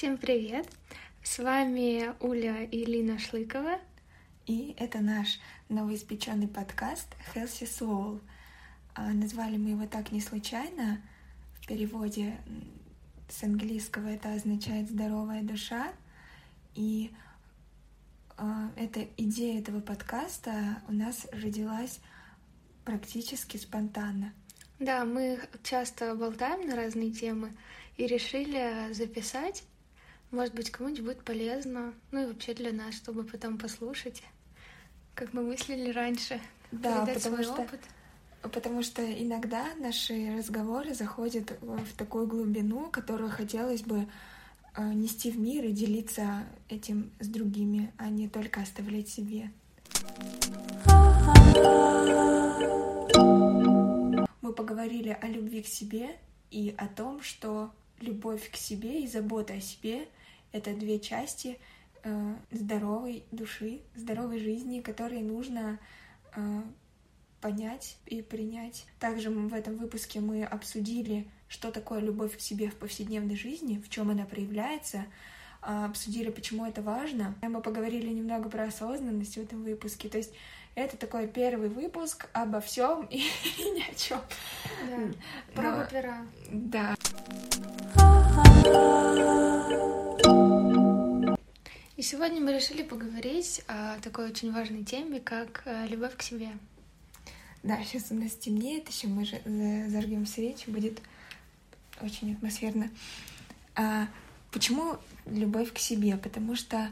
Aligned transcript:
Всем 0.00 0.16
привет! 0.16 0.66
С 1.22 1.40
вами 1.40 2.14
Уля 2.20 2.62
и 2.62 2.86
Лина 2.86 3.18
Шлыкова. 3.18 3.78
И 4.46 4.74
это 4.78 5.00
наш 5.00 5.38
новоиспеченный 5.68 6.48
подкаст 6.48 7.06
Healthy 7.34 7.66
Soul. 7.66 8.22
А, 8.94 9.12
назвали 9.12 9.58
мы 9.58 9.72
его 9.72 9.86
так 9.86 10.10
не 10.10 10.22
случайно. 10.22 11.02
В 11.60 11.66
переводе 11.66 12.34
с 13.28 13.42
английского 13.44 14.06
это 14.06 14.32
означает 14.32 14.88
«здоровая 14.88 15.42
душа». 15.42 15.92
И 16.74 17.12
а, 18.38 18.72
эта 18.76 19.06
идея 19.18 19.60
этого 19.60 19.80
подкаста 19.82 20.82
у 20.88 20.94
нас 20.94 21.26
родилась 21.30 22.00
практически 22.86 23.58
спонтанно. 23.58 24.32
Да, 24.78 25.04
мы 25.04 25.38
часто 25.62 26.14
болтаем 26.14 26.66
на 26.66 26.74
разные 26.74 27.10
темы 27.10 27.52
и 27.98 28.06
решили 28.06 28.94
записать. 28.94 29.64
Может 30.30 30.54
быть, 30.54 30.70
кому-нибудь 30.70 31.04
будет 31.04 31.24
полезно. 31.24 31.92
Ну 32.12 32.22
и 32.22 32.26
вообще 32.26 32.54
для 32.54 32.72
нас, 32.72 32.94
чтобы 32.94 33.24
потом 33.24 33.58
послушать, 33.58 34.22
как 35.14 35.32
мы 35.32 35.42
мыслили 35.42 35.90
раньше. 35.90 36.40
Да, 36.70 37.04
потому 37.04 37.18
свой 37.18 37.42
что, 37.42 37.62
опыт. 37.62 37.80
потому 38.42 38.82
что 38.84 39.02
иногда 39.02 39.74
наши 39.80 40.36
разговоры 40.36 40.94
заходят 40.94 41.52
в 41.60 41.96
такую 41.96 42.28
глубину, 42.28 42.88
которую 42.92 43.28
хотелось 43.28 43.82
бы 43.82 44.06
э, 44.76 44.92
нести 44.92 45.32
в 45.32 45.38
мир 45.38 45.64
и 45.64 45.72
делиться 45.72 46.44
этим 46.68 47.10
с 47.18 47.26
другими, 47.26 47.92
а 47.96 48.08
не 48.08 48.28
только 48.28 48.60
оставлять 48.60 49.08
себе. 49.08 49.50
Мы 54.40 54.52
поговорили 54.52 55.18
о 55.20 55.26
любви 55.26 55.62
к 55.62 55.66
себе 55.66 56.16
и 56.52 56.72
о 56.78 56.86
том, 56.86 57.20
что 57.20 57.72
любовь 58.00 58.48
к 58.48 58.54
себе 58.54 59.02
и 59.02 59.08
забота 59.08 59.54
о 59.54 59.60
себе— 59.60 60.06
это 60.52 60.74
две 60.74 60.98
части 60.98 61.58
э, 62.02 62.34
здоровой 62.50 63.24
души, 63.30 63.80
здоровой 63.94 64.38
жизни, 64.38 64.80
которые 64.80 65.22
нужно 65.22 65.78
э, 66.34 66.62
понять 67.40 67.96
и 68.06 68.22
принять. 68.22 68.86
Также 68.98 69.30
в 69.30 69.54
этом 69.54 69.76
выпуске 69.76 70.20
мы 70.20 70.44
обсудили, 70.44 71.26
что 71.48 71.70
такое 71.70 72.00
любовь 72.00 72.36
к 72.36 72.40
себе 72.40 72.68
в 72.68 72.74
повседневной 72.76 73.36
жизни, 73.36 73.82
в 73.84 73.88
чем 73.88 74.10
она 74.10 74.24
проявляется, 74.24 75.06
э, 75.62 75.84
обсудили, 75.84 76.30
почему 76.30 76.66
это 76.66 76.82
важно. 76.82 77.34
Мы 77.42 77.60
поговорили 77.60 78.08
немного 78.08 78.48
про 78.48 78.64
осознанность 78.64 79.34
в 79.34 79.40
этом 79.40 79.62
выпуске. 79.62 80.08
То 80.08 80.18
есть 80.18 80.32
это 80.74 80.96
такой 80.96 81.26
первый 81.26 81.68
выпуск 81.68 82.28
обо 82.32 82.60
всем 82.60 83.02
и, 83.10 83.18
ни 83.18 83.90
о 83.90 83.94
чем. 83.94 84.20
Да. 84.88 85.54
Про 85.54 85.86
пера. 85.86 86.26
Да. 86.50 86.96
И 92.00 92.02
сегодня 92.02 92.40
мы 92.40 92.54
решили 92.54 92.82
поговорить 92.82 93.60
о 93.68 93.98
такой 94.00 94.30
очень 94.30 94.50
важной 94.54 94.84
теме, 94.84 95.20
как 95.20 95.64
э, 95.66 95.86
любовь 95.86 96.16
к 96.16 96.22
себе. 96.22 96.48
Да, 97.62 97.78
сейчас 97.84 98.10
у 98.10 98.14
нас 98.14 98.32
темнеет, 98.32 98.88
еще 98.88 99.06
мы 99.06 99.26
же 99.26 99.38
зажгем 99.90 100.24
свечи, 100.24 100.70
будет 100.70 101.02
очень 102.00 102.32
атмосферно. 102.32 102.88
А 103.76 104.08
почему 104.50 104.96
любовь 105.26 105.74
к 105.74 105.78
себе? 105.78 106.16
Потому 106.16 106.56
что 106.56 106.88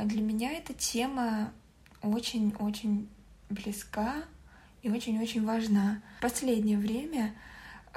для 0.00 0.22
меня 0.22 0.52
эта 0.52 0.72
тема 0.72 1.52
очень-очень 2.00 3.08
близка 3.50 4.22
и 4.82 4.88
очень-очень 4.88 5.44
важна. 5.44 6.00
В 6.18 6.22
последнее 6.22 6.78
время 6.78 7.34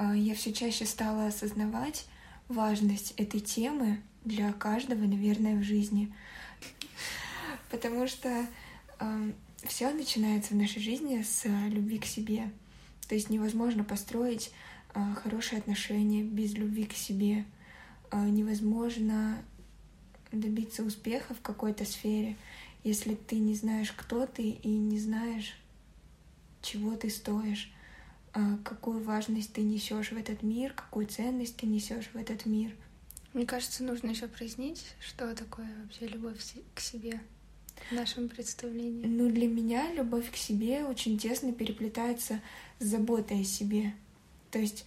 я 0.00 0.34
все 0.34 0.52
чаще 0.52 0.86
стала 0.86 1.28
осознавать 1.28 2.06
важность 2.48 3.12
этой 3.12 3.38
темы 3.38 4.02
для 4.24 4.52
каждого, 4.52 5.06
наверное, 5.06 5.54
в 5.54 5.62
жизни. 5.62 6.12
Потому 7.70 8.06
что 8.06 8.46
э, 9.00 9.32
все 9.64 9.90
начинается 9.90 10.54
в 10.54 10.56
нашей 10.56 10.80
жизни 10.80 11.22
с 11.22 11.44
любви 11.68 11.98
к 11.98 12.04
себе. 12.04 12.50
То 13.08 13.14
есть 13.14 13.30
невозможно 13.30 13.84
построить 13.84 14.50
э, 14.94 15.00
хорошие 15.22 15.58
отношения 15.58 16.22
без 16.22 16.54
любви 16.54 16.84
к 16.84 16.94
себе. 16.94 17.44
Э, 18.10 18.28
невозможно 18.28 19.42
добиться 20.32 20.82
успеха 20.82 21.34
в 21.34 21.40
какой-то 21.40 21.84
сфере, 21.84 22.36
если 22.84 23.14
ты 23.14 23.38
не 23.38 23.54
знаешь, 23.54 23.92
кто 23.92 24.26
ты 24.26 24.42
и 24.50 24.68
не 24.68 24.98
знаешь, 24.98 25.58
чего 26.62 26.96
ты 26.96 27.10
стоишь, 27.10 27.72
а, 28.34 28.58
какую 28.64 29.02
важность 29.02 29.52
ты 29.52 29.62
несешь 29.62 30.12
в 30.12 30.16
этот 30.16 30.42
мир, 30.42 30.72
какую 30.74 31.06
ценность 31.06 31.56
ты 31.56 31.66
несешь 31.66 32.10
в 32.12 32.16
этот 32.16 32.46
мир. 32.46 32.74
Мне 33.32 33.46
кажется, 33.46 33.84
нужно 33.84 34.10
еще 34.10 34.28
прояснить, 34.28 34.84
что 35.00 35.34
такое 35.34 35.68
вообще 35.82 36.06
любовь 36.06 36.36
к 36.74 36.80
себе 36.80 37.20
в 37.90 37.94
нашем 37.94 38.28
представлении. 38.28 39.06
Ну, 39.06 39.30
для 39.30 39.46
меня 39.48 39.92
любовь 39.92 40.30
к 40.30 40.36
себе 40.36 40.84
очень 40.84 41.18
тесно 41.18 41.52
переплетается 41.52 42.40
с 42.78 42.84
заботой 42.84 43.42
о 43.42 43.44
себе. 43.44 43.94
То 44.50 44.58
есть, 44.58 44.84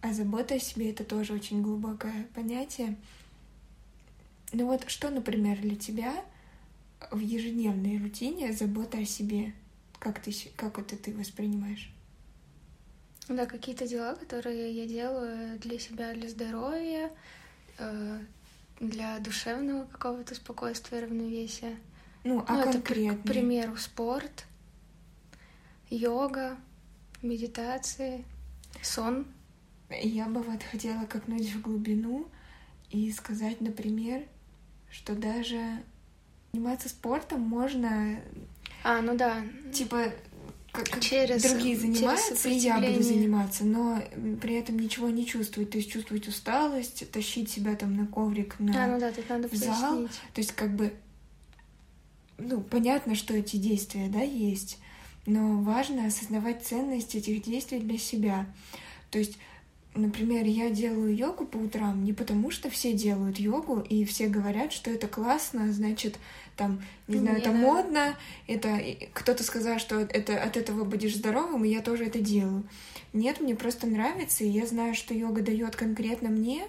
а 0.00 0.12
забота 0.12 0.54
о 0.54 0.58
себе— 0.58 0.90
это 0.92 1.04
тоже 1.04 1.32
очень 1.32 1.62
глубокое 1.62 2.26
понятие. 2.34 2.96
Ну 4.52 4.66
вот 4.66 4.88
что, 4.88 5.10
например, 5.10 5.60
для 5.60 5.76
тебя 5.76 6.24
в 7.10 7.18
ежедневной 7.18 7.98
рутине 7.98 8.52
забота 8.52 8.98
о 8.98 9.04
себе? 9.04 9.52
Как, 9.98 10.20
ты, 10.20 10.32
как 10.56 10.78
это 10.78 10.96
ты 10.96 11.12
воспринимаешь? 11.12 11.90
Да, 13.28 13.46
какие-то 13.46 13.88
дела, 13.88 14.14
которые 14.14 14.72
я 14.72 14.86
делаю 14.86 15.58
для 15.58 15.78
себя, 15.78 16.14
для 16.14 16.28
здоровья, 16.28 17.10
э, 17.78 18.20
для 18.80 19.18
душевного 19.20 19.86
какого-то 19.86 20.34
спокойствия, 20.34 21.00
равновесия. 21.00 21.76
Ну, 22.24 22.44
а 22.46 22.54
ну, 22.54 22.72
конкретно? 22.72 23.12
Это, 23.12 23.22
к 23.22 23.26
примеру, 23.26 23.76
спорт, 23.76 24.46
йога, 25.88 26.56
медитации, 27.22 28.24
сон. 28.82 29.26
Я 29.90 30.26
бы 30.26 30.42
вот 30.42 30.62
хотела 30.62 31.06
копнуть 31.06 31.52
в 31.52 31.60
глубину 31.60 32.28
и 32.90 33.10
сказать, 33.12 33.60
например, 33.60 34.24
что 34.90 35.14
даже 35.14 35.82
заниматься 36.52 36.88
спортом 36.88 37.40
можно... 37.40 38.20
А, 38.82 39.00
ну 39.00 39.16
да. 39.16 39.42
Типа 39.72 40.12
как 40.76 41.00
через, 41.00 41.42
другие 41.42 41.76
занимаются, 41.76 42.34
через 42.42 42.46
и 42.46 42.66
я 42.66 42.78
буду 42.78 43.02
заниматься, 43.02 43.64
но 43.64 44.02
при 44.40 44.54
этом 44.54 44.78
ничего 44.78 45.08
не 45.08 45.26
чувствовать. 45.26 45.70
То 45.70 45.78
есть 45.78 45.90
чувствовать 45.90 46.28
усталость, 46.28 47.10
тащить 47.10 47.50
себя 47.50 47.74
там 47.74 47.96
на 47.96 48.06
коврик, 48.06 48.58
на 48.58 48.84
а, 48.84 48.86
ну 48.86 49.00
да, 49.00 49.12
тут 49.12 49.28
надо 49.28 49.48
в 49.48 49.54
зал. 49.54 50.08
То 50.34 50.40
есть 50.40 50.52
как 50.52 50.74
бы, 50.74 50.92
ну, 52.38 52.60
понятно, 52.60 53.14
что 53.14 53.34
эти 53.34 53.56
действия, 53.56 54.08
да, 54.08 54.22
есть, 54.22 54.78
но 55.26 55.60
важно 55.62 56.06
осознавать 56.06 56.64
ценность 56.64 57.14
этих 57.14 57.42
действий 57.42 57.80
для 57.80 57.98
себя. 57.98 58.46
То 59.10 59.18
есть 59.18 59.38
Например, 59.96 60.44
я 60.44 60.68
делаю 60.68 61.16
йогу 61.16 61.46
по 61.46 61.56
утрам 61.56 62.04
не 62.04 62.12
потому, 62.12 62.50
что 62.50 62.68
все 62.68 62.92
делают 62.92 63.38
йогу, 63.38 63.80
и 63.80 64.04
все 64.04 64.28
говорят, 64.28 64.74
что 64.74 64.90
это 64.90 65.08
классно, 65.08 65.72
значит, 65.72 66.18
там, 66.54 66.82
не 67.08 67.18
знаю, 67.18 67.38
это 67.38 67.50
модно, 67.50 68.14
это 68.46 68.78
кто-то 69.14 69.42
сказал, 69.42 69.78
что 69.78 69.98
это 70.00 70.42
от 70.42 70.58
этого 70.58 70.84
будешь 70.84 71.16
здоровым, 71.16 71.64
и 71.64 71.70
я 71.70 71.80
тоже 71.80 72.04
это 72.04 72.20
делаю. 72.20 72.64
Нет, 73.14 73.40
мне 73.40 73.54
просто 73.54 73.86
нравится, 73.86 74.44
и 74.44 74.48
я 74.48 74.66
знаю, 74.66 74.94
что 74.94 75.14
йога 75.14 75.40
дает 75.40 75.76
конкретно 75.76 76.28
мне. 76.28 76.66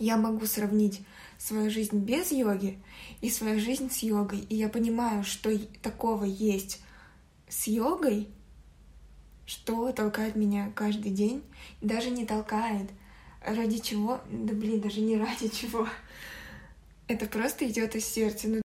Я 0.00 0.16
могу 0.16 0.46
сравнить 0.46 1.02
свою 1.38 1.70
жизнь 1.70 1.98
без 1.98 2.32
йоги 2.32 2.78
и 3.20 3.30
свою 3.30 3.60
жизнь 3.60 3.88
с 3.88 4.02
йогой, 4.02 4.40
и 4.40 4.56
я 4.56 4.68
понимаю, 4.68 5.22
что 5.22 5.56
такого 5.80 6.24
есть 6.24 6.82
с 7.48 7.68
йогой, 7.68 8.28
что 9.50 9.90
толкает 9.90 10.36
меня 10.36 10.70
каждый 10.76 11.10
день, 11.10 11.42
даже 11.80 12.10
не 12.10 12.24
толкает. 12.24 12.88
Ради 13.44 13.78
чего? 13.78 14.20
Да 14.30 14.54
блин, 14.54 14.80
даже 14.80 15.00
не 15.00 15.16
ради 15.16 15.48
чего. 15.48 15.88
Это 17.08 17.26
просто 17.26 17.68
идет 17.68 17.96
из 17.96 18.06
сердца. 18.06 18.46
Ну, 18.46 18.62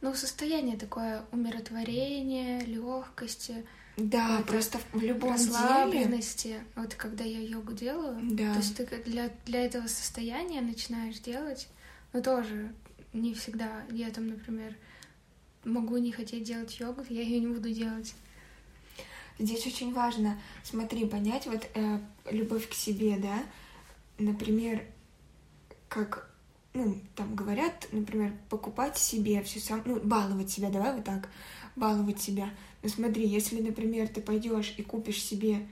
ну 0.00 0.14
состояние 0.14 0.78
такое 0.78 1.26
умиротворения, 1.30 2.62
легкости. 2.62 3.66
Да, 3.98 4.38
вот 4.38 4.46
просто 4.46 4.78
в 4.92 5.02
любом 5.02 5.32
расслабленности. 5.32 6.48
Деле. 6.48 6.64
Вот 6.74 6.94
когда 6.94 7.24
я 7.24 7.40
йогу 7.40 7.74
делаю, 7.74 8.18
да. 8.22 8.54
то 8.54 8.60
есть 8.60 8.76
ты 8.78 8.86
для, 9.04 9.30
для 9.44 9.66
этого 9.66 9.88
состояния 9.88 10.62
начинаешь 10.62 11.18
делать, 11.18 11.68
но 12.14 12.22
тоже 12.22 12.72
не 13.12 13.34
всегда. 13.34 13.84
Я 13.90 14.08
там, 14.08 14.28
например, 14.28 14.74
могу 15.66 15.96
не 15.98 16.12
хотеть 16.12 16.44
делать 16.44 16.78
йогу, 16.78 17.02
я 17.10 17.22
ее 17.22 17.40
не 17.40 17.48
буду 17.48 17.70
делать. 17.70 18.14
Здесь 19.38 19.66
очень 19.66 19.92
важно, 19.92 20.40
смотри, 20.62 21.04
понять 21.04 21.46
вот 21.46 21.68
э, 21.74 22.00
любовь 22.30 22.68
к 22.68 22.72
себе, 22.72 23.18
да, 23.18 23.42
например, 24.18 24.82
как, 25.88 26.32
ну, 26.72 26.98
там 27.14 27.34
говорят, 27.34 27.88
например, 27.92 28.32
покупать 28.48 28.96
себе 28.96 29.42
все 29.42 29.60
сам, 29.60 29.82
ну, 29.84 30.00
баловать 30.00 30.50
себя, 30.50 30.70
давай 30.70 30.94
вот 30.94 31.04
так, 31.04 31.28
баловать 31.74 32.20
себя. 32.20 32.48
Ну, 32.82 32.88
смотри, 32.88 33.26
если, 33.26 33.60
например, 33.60 34.08
ты 34.08 34.22
пойдешь 34.22 34.74
и 34.78 34.82
купишь 34.82 35.22
себе 35.22 35.66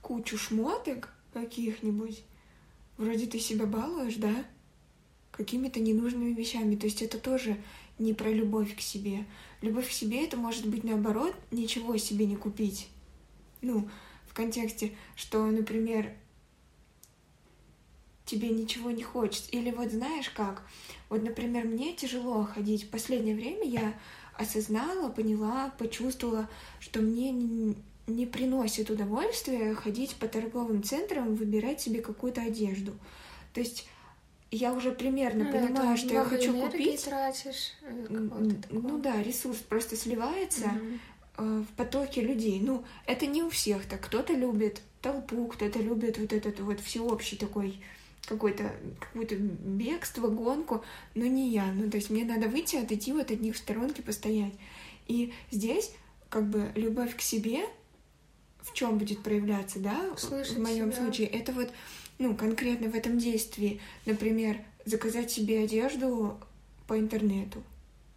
кучу 0.00 0.36
шмоток 0.38 1.10
каких-нибудь, 1.32 2.22
вроде 2.96 3.26
ты 3.26 3.38
себя 3.38 3.66
балуешь, 3.66 4.16
да, 4.16 4.44
какими-то 5.30 5.78
ненужными 5.78 6.32
вещами. 6.32 6.74
То 6.76 6.86
есть 6.86 7.02
это 7.02 7.18
тоже 7.18 7.56
не 7.98 8.14
про 8.14 8.30
любовь 8.30 8.76
к 8.76 8.80
себе. 8.80 9.24
Любовь 9.62 9.88
к 9.88 9.92
себе 9.92 10.24
это 10.24 10.36
может 10.36 10.66
быть 10.66 10.84
наоборот 10.84 11.34
ничего 11.50 11.96
себе 11.96 12.26
не 12.26 12.36
купить. 12.36 12.88
Ну, 13.62 13.88
в 14.26 14.34
контексте, 14.34 14.92
что, 15.14 15.46
например, 15.46 16.12
тебе 18.26 18.50
ничего 18.50 18.90
не 18.90 19.02
хочется. 19.02 19.50
Или 19.50 19.70
вот 19.70 19.90
знаешь 19.90 20.28
как? 20.30 20.62
Вот, 21.08 21.22
например, 21.22 21.64
мне 21.64 21.94
тяжело 21.94 22.44
ходить. 22.44 22.90
Последнее 22.90 23.34
время 23.34 23.64
я 23.64 23.94
осознала, 24.34 25.08
поняла, 25.08 25.72
почувствовала, 25.78 26.50
что 26.80 27.00
мне 27.00 27.30
не, 27.30 27.76
не 28.06 28.26
приносит 28.26 28.90
удовольствия 28.90 29.74
ходить 29.74 30.16
по 30.16 30.28
торговым 30.28 30.82
центрам, 30.82 31.34
выбирать 31.34 31.80
себе 31.80 32.02
какую-то 32.02 32.42
одежду. 32.42 32.92
То 33.54 33.60
есть 33.60 33.88
я 34.56 34.72
уже 34.72 34.92
примерно 34.92 35.44
ну, 35.44 35.52
понимаю, 35.52 35.96
что 35.96 36.14
я 36.14 36.24
хочу 36.24 36.58
купить. 36.60 37.04
тратишь. 37.04 37.72
Э, 37.82 38.06
ну 38.70 38.98
да, 38.98 39.22
ресурс 39.22 39.58
просто 39.58 39.96
сливается 39.96 40.70
угу. 41.36 41.62
в 41.62 41.66
потоке 41.76 42.20
людей. 42.20 42.60
Ну, 42.60 42.84
это 43.06 43.26
не 43.26 43.42
у 43.42 43.50
всех 43.50 43.86
так. 43.86 44.00
Кто-то 44.00 44.32
любит 44.32 44.80
толпу, 45.02 45.46
кто-то 45.46 45.78
любит 45.78 46.18
вот 46.18 46.32
этот 46.32 46.60
вот 46.60 46.80
всеобщий 46.80 47.36
такой 47.36 47.80
какой-то 48.26 48.72
какое-то 48.98 49.36
бегство, 49.36 50.28
гонку, 50.28 50.84
но 51.14 51.26
не 51.26 51.50
я. 51.50 51.66
Ну, 51.66 51.88
то 51.90 51.96
есть 51.96 52.10
мне 52.10 52.24
надо 52.24 52.48
выйти, 52.48 52.76
отойти 52.76 53.12
вот 53.12 53.30
от 53.30 53.40
них 53.40 53.54
в 53.54 53.58
сторонке, 53.58 54.02
постоять. 54.02 54.54
И 55.06 55.32
здесь 55.50 55.92
как 56.28 56.48
бы 56.48 56.72
любовь 56.74 57.16
к 57.16 57.20
себе 57.20 57.66
в 58.66 58.72
чем 58.72 58.98
будет 58.98 59.22
проявляться, 59.22 59.78
да, 59.78 60.16
Слышать 60.16 60.56
в 60.56 60.62
моем 60.62 60.92
себя. 60.92 61.02
случае, 61.02 61.28
это 61.28 61.52
вот, 61.52 61.70
ну, 62.18 62.34
конкретно 62.34 62.88
в 62.88 62.94
этом 62.94 63.18
действии, 63.18 63.80
например, 64.04 64.58
заказать 64.84 65.30
себе 65.30 65.64
одежду 65.64 66.38
по 66.86 66.98
интернету, 66.98 67.62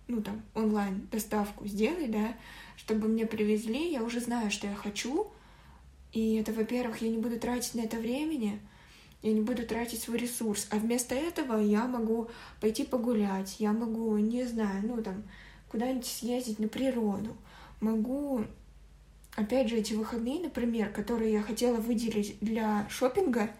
ну, 0.08 0.22
там, 0.22 0.42
онлайн 0.56 1.08
доставку 1.12 1.68
сделай, 1.68 2.08
да, 2.08 2.36
чтобы 2.78 3.08
мне 3.08 3.26
привезли, 3.26 3.92
я 3.92 4.04
уже 4.04 4.20
знаю, 4.20 4.52
что 4.52 4.68
я 4.68 4.76
хочу, 4.76 5.32
и 6.14 6.36
это, 6.36 6.54
во-первых, 6.54 7.02
я 7.02 7.10
не 7.10 7.18
буду 7.18 7.40
тратить 7.40 7.76
на 7.76 7.82
это 7.82 7.98
времени, 7.98 8.60
я 9.22 9.34
не 9.34 9.42
буду 9.42 9.66
тратить 9.66 10.02
свой 10.02 10.18
ресурс, 10.18 10.68
а 10.72 10.78
вместо 10.78 11.14
этого 11.14 11.58
я 11.58 11.86
могу 11.88 12.30
пойти 12.62 12.86
погулять, 12.86 13.58
я 13.60 13.74
могу, 13.74 14.18
не 14.18 14.46
знаю, 14.46 14.82
ну 14.88 15.02
там, 15.04 15.24
куда-нибудь 15.70 16.06
съездить 16.06 16.60
на 16.60 16.68
природу, 16.68 17.36
могу, 17.82 18.46
опять 19.36 19.70
же, 19.70 19.78
эти 19.78 19.94
выходные, 19.94 20.40
например, 20.40 20.90
которые 20.90 21.34
я 21.34 21.42
хотела 21.42 21.78
выделить 21.78 22.38
для 22.40 22.88
шопинга, 22.90 23.52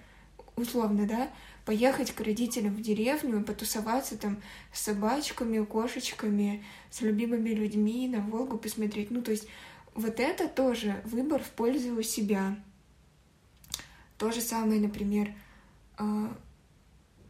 условно, 0.60 1.08
да, 1.08 1.30
поехать 1.66 2.12
к 2.12 2.22
родителям 2.22 2.76
в 2.76 2.82
деревню, 2.82 3.44
потусоваться 3.44 4.18
там 4.18 4.42
с 4.74 4.82
собачками, 4.82 5.64
кошечками, 5.64 6.64
с 6.90 7.02
любимыми 7.02 7.50
людьми, 7.50 8.08
на 8.08 8.22
Волгу 8.22 8.58
посмотреть. 8.58 9.12
Ну, 9.12 9.22
то 9.22 9.32
есть 9.32 9.48
вот 9.96 10.20
это 10.20 10.48
тоже 10.48 11.02
выбор 11.06 11.44
в 11.44 11.50
пользу 11.50 12.02
себя. 12.04 12.58
То 14.18 14.32
же 14.32 14.42
самое, 14.42 14.82
например, 14.82 15.34
а, 15.98 16.36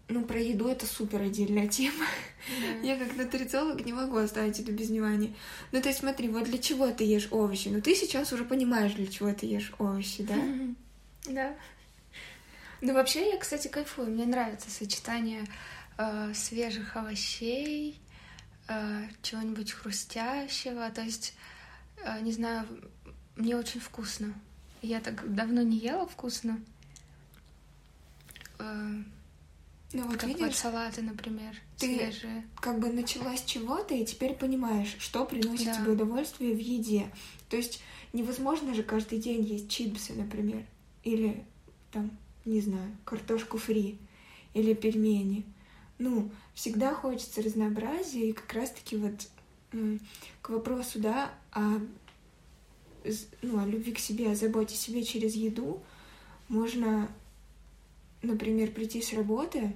ну, 0.09 0.23
про 0.23 0.39
еду 0.39 0.67
это 0.67 0.85
супер 0.85 1.21
отдельная 1.21 1.67
тема. 1.67 2.05
Да. 2.61 2.87
Я 2.87 2.97
как 2.97 3.15
нутрициолог 3.15 3.85
не 3.85 3.93
могу 3.93 4.17
оставить 4.17 4.59
это 4.59 4.71
без 4.71 4.89
внимания. 4.89 5.35
Ну, 5.71 5.81
то 5.81 5.89
есть 5.89 5.99
смотри, 5.99 6.29
вот 6.29 6.45
для 6.45 6.57
чего 6.57 6.89
ты 6.89 7.03
ешь 7.03 7.27
овощи? 7.31 7.67
Ну, 7.67 7.81
ты 7.81 7.93
сейчас 7.95 8.33
уже 8.33 8.43
понимаешь, 8.43 8.93
для 8.93 9.07
чего 9.07 9.31
ты 9.33 9.45
ешь 9.45 9.73
овощи, 9.77 10.23
да? 10.23 10.35
Да. 11.25 11.53
Ну, 12.81 12.93
вообще, 12.93 13.29
я, 13.31 13.37
кстати, 13.37 13.67
кайфую. 13.67 14.09
Мне 14.09 14.25
нравится 14.25 14.69
сочетание 14.69 15.45
э, 15.97 16.33
свежих 16.33 16.95
овощей, 16.95 17.99
э, 18.67 19.07
чего-нибудь 19.21 19.71
хрустящего. 19.71 20.89
То 20.91 21.01
есть, 21.01 21.33
э, 21.97 22.21
не 22.21 22.31
знаю, 22.31 22.65
мне 23.35 23.55
очень 23.55 23.79
вкусно. 23.79 24.33
Я 24.81 25.01
так 25.01 25.33
давно 25.33 25.61
не 25.61 25.77
ела 25.77 26.07
вкусно. 26.07 26.59
Э, 28.59 29.03
ну, 29.91 30.03
вот 30.03 30.17
как 30.17 30.25
видишь, 30.25 30.41
вот 30.41 30.55
салаты, 30.55 31.01
например, 31.01 31.55
ты 31.77 31.95
свежие. 31.95 32.47
как 32.61 32.79
бы 32.79 32.91
начала 32.91 33.35
с 33.35 33.43
чего-то 33.43 33.95
и 33.95 34.05
теперь 34.05 34.35
понимаешь, 34.35 34.95
что 34.99 35.25
приносит 35.25 35.65
да. 35.65 35.75
тебе 35.75 35.91
удовольствие 35.91 36.53
в 36.53 36.59
еде. 36.59 37.11
То 37.49 37.57
есть 37.57 37.81
невозможно 38.13 38.75
же 38.75 38.83
каждый 38.83 39.19
день 39.19 39.43
есть 39.43 39.69
чипсы, 39.69 40.13
например, 40.13 40.63
или 41.03 41.43
там, 41.91 42.11
не 42.45 42.61
знаю, 42.61 42.95
картошку 43.05 43.57
фри, 43.57 43.97
или 44.53 44.73
пельмени. 44.73 45.45
Ну, 45.97 46.31
всегда 46.53 46.93
хочется 46.93 47.41
разнообразия, 47.41 48.29
и 48.29 48.33
как 48.33 48.53
раз-таки 48.53 48.97
вот 48.97 49.27
к 50.41 50.49
вопросу, 50.49 50.99
да, 50.99 51.31
о, 51.51 51.79
ну, 53.41 53.59
о 53.59 53.65
любви 53.65 53.91
к 53.91 53.99
себе, 53.99 54.31
о 54.31 54.35
заботе 54.35 54.75
о 54.75 54.77
себе 54.77 55.03
через 55.03 55.35
еду 55.35 55.83
можно 56.47 57.09
например, 58.21 58.71
прийти 58.71 59.01
с 59.01 59.13
работы, 59.13 59.73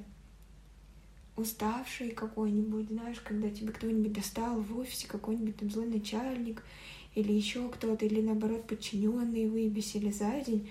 уставший 1.36 2.12
какой-нибудь, 2.12 2.89
знаешь, 2.89 3.19
когда 3.19 3.50
тебе 3.50 3.71
кто-нибудь 3.71 4.13
достал 4.13 4.62
в 4.62 4.77
офисе 4.77 5.07
какой-нибудь 5.07 5.57
там 5.57 5.71
злой 5.71 5.88
начальник 5.88 6.63
или 7.16 7.31
еще 7.31 7.69
кто-то, 7.69 8.06
или 8.06 8.21
наоборот 8.21 8.68
подчиненные 8.68 9.48
выбесили 9.48 10.12
за 10.12 10.42
день, 10.42 10.69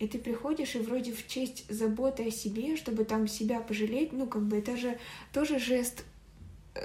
и 0.00 0.08
ты 0.08 0.18
приходишь, 0.18 0.74
и 0.74 0.78
вроде 0.78 1.12
в 1.12 1.28
честь 1.28 1.64
заботы 1.68 2.26
о 2.26 2.30
себе, 2.30 2.76
чтобы 2.76 3.04
там 3.04 3.28
себя 3.28 3.60
пожалеть, 3.60 4.12
ну, 4.12 4.26
как 4.26 4.42
бы 4.42 4.56
это 4.56 4.76
же 4.76 4.98
тоже 5.32 5.58
жест, 5.58 6.04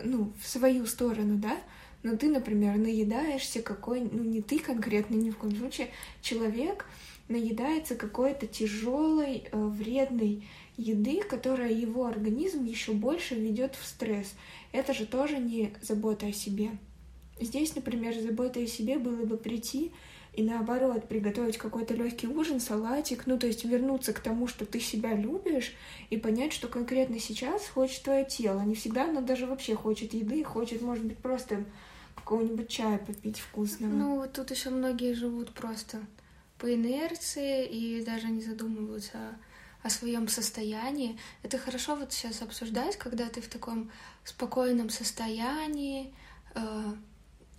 ну, 0.03 0.33
в 0.39 0.47
свою 0.47 0.85
сторону, 0.85 1.38
да, 1.38 1.57
но 2.03 2.17
ты, 2.17 2.27
например, 2.27 2.77
наедаешься 2.77 3.62
какой, 3.62 4.01
ну, 4.01 4.21
не 4.21 4.41
ты 4.41 4.59
конкретно, 4.59 5.15
ни 5.15 5.29
в 5.29 5.38
коем 5.38 5.56
случае, 5.56 5.88
человек, 6.21 6.85
наедается 7.29 7.95
какой-то 7.95 8.47
тяжелой, 8.47 9.45
э, 9.50 9.57
вредной 9.57 10.45
еды, 10.77 11.23
которая 11.23 11.71
его 11.71 12.06
организм 12.06 12.65
еще 12.65 12.91
больше 12.91 13.35
ведет 13.35 13.75
в 13.75 13.85
стресс. 13.85 14.33
Это 14.73 14.94
же 14.94 15.06
тоже 15.06 15.38
не 15.38 15.73
забота 15.81 16.27
о 16.27 16.33
себе. 16.33 16.71
Здесь, 17.39 17.75
например, 17.75 18.13
забота 18.19 18.59
о 18.59 18.67
себе 18.67 19.00
было 19.00 19.25
бы 19.25 19.38
прийти 19.38 19.91
и 20.36 20.44
наоборот 20.44 21.08
приготовить 21.08 21.58
какой-то 21.58 21.94
легкий 21.94 22.28
ужин, 22.28 22.60
салатик, 22.60 23.26
ну 23.26 23.40
то 23.40 23.48
есть 23.48 23.64
вернуться 23.64 24.12
к 24.12 24.20
тому, 24.20 24.48
что 24.48 24.66
ты 24.66 24.80
себя 24.80 25.13
любишь, 25.13 25.74
и 26.10 26.18
понять, 26.18 26.51
что 26.51 26.68
конкретно 26.68 27.20
сейчас 27.20 27.68
хочет 27.68 28.04
твое 28.04 28.25
тело. 28.25 28.62
Не 28.62 28.75
всегда 28.75 29.06
оно 29.06 29.22
даже 29.22 29.48
вообще 29.48 29.75
хочет 29.75 30.13
еды, 30.13 30.44
хочет, 30.44 30.82
может 30.82 31.06
быть, 31.06 31.18
просто 31.18 31.63
какого-нибудь 32.15 32.68
чая 32.68 32.98
попить 32.98 33.39
вкусного. 33.39 33.92
Ну, 33.92 34.15
вот 34.15 34.34
тут 34.34 34.51
еще 34.51 34.72
многие 34.72 35.13
живут 35.13 35.51
просто 35.51 36.01
по 36.58 36.74
инерции 36.74 37.65
и 37.65 38.04
даже 38.04 38.27
не 38.27 38.42
задумываются 38.42 39.18
о, 39.84 39.89
своем 39.89 40.27
состоянии. 40.27 41.20
Это 41.44 41.60
хорошо 41.60 41.96
вот 41.96 42.12
сейчас 42.12 42.42
обсуждать, 42.42 42.98
когда 42.98 43.30
ты 43.30 43.39
в 43.39 43.48
таком 43.48 43.92
спокойном 44.24 44.89
состоянии, 44.89 46.12
э, 46.56 46.96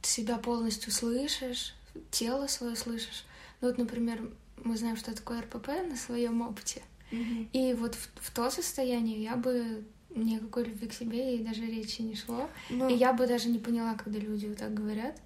себя 0.03 0.37
полностью 0.39 0.91
слышишь, 0.91 1.76
тело 2.11 2.47
свое 2.47 2.77
слышишь. 2.77 3.25
Ну 3.61 3.69
вот, 3.69 3.79
например, 3.79 4.31
мы 4.63 4.77
знаем, 4.77 4.97
что 4.97 5.15
такое 5.15 5.43
РПП 5.43 5.69
на 5.89 5.97
своем 5.97 6.43
опыте. 6.43 6.83
Mm-hmm. 7.11 7.49
И 7.53 7.75
вот 7.75 7.95
в, 7.95 8.11
в 8.21 8.31
то 8.33 8.51
состояние 8.51 9.23
я 9.23 9.37
бы 9.37 9.85
никакой 10.15 10.65
любви 10.65 10.89
к 10.89 10.93
себе 10.93 11.37
и 11.37 11.45
даже 11.45 11.67
речи 11.67 12.03
не 12.03 12.17
шло. 12.17 12.49
Но... 12.71 12.89
И 12.89 12.95
я 12.95 13.13
бы 13.13 13.27
даже 13.27 13.49
не 13.49 13.59
поняла, 13.59 13.95
когда 13.95 14.19
люди 14.19 14.47
вот 14.47 14.59
так 14.59 14.75
говорят. 14.75 15.21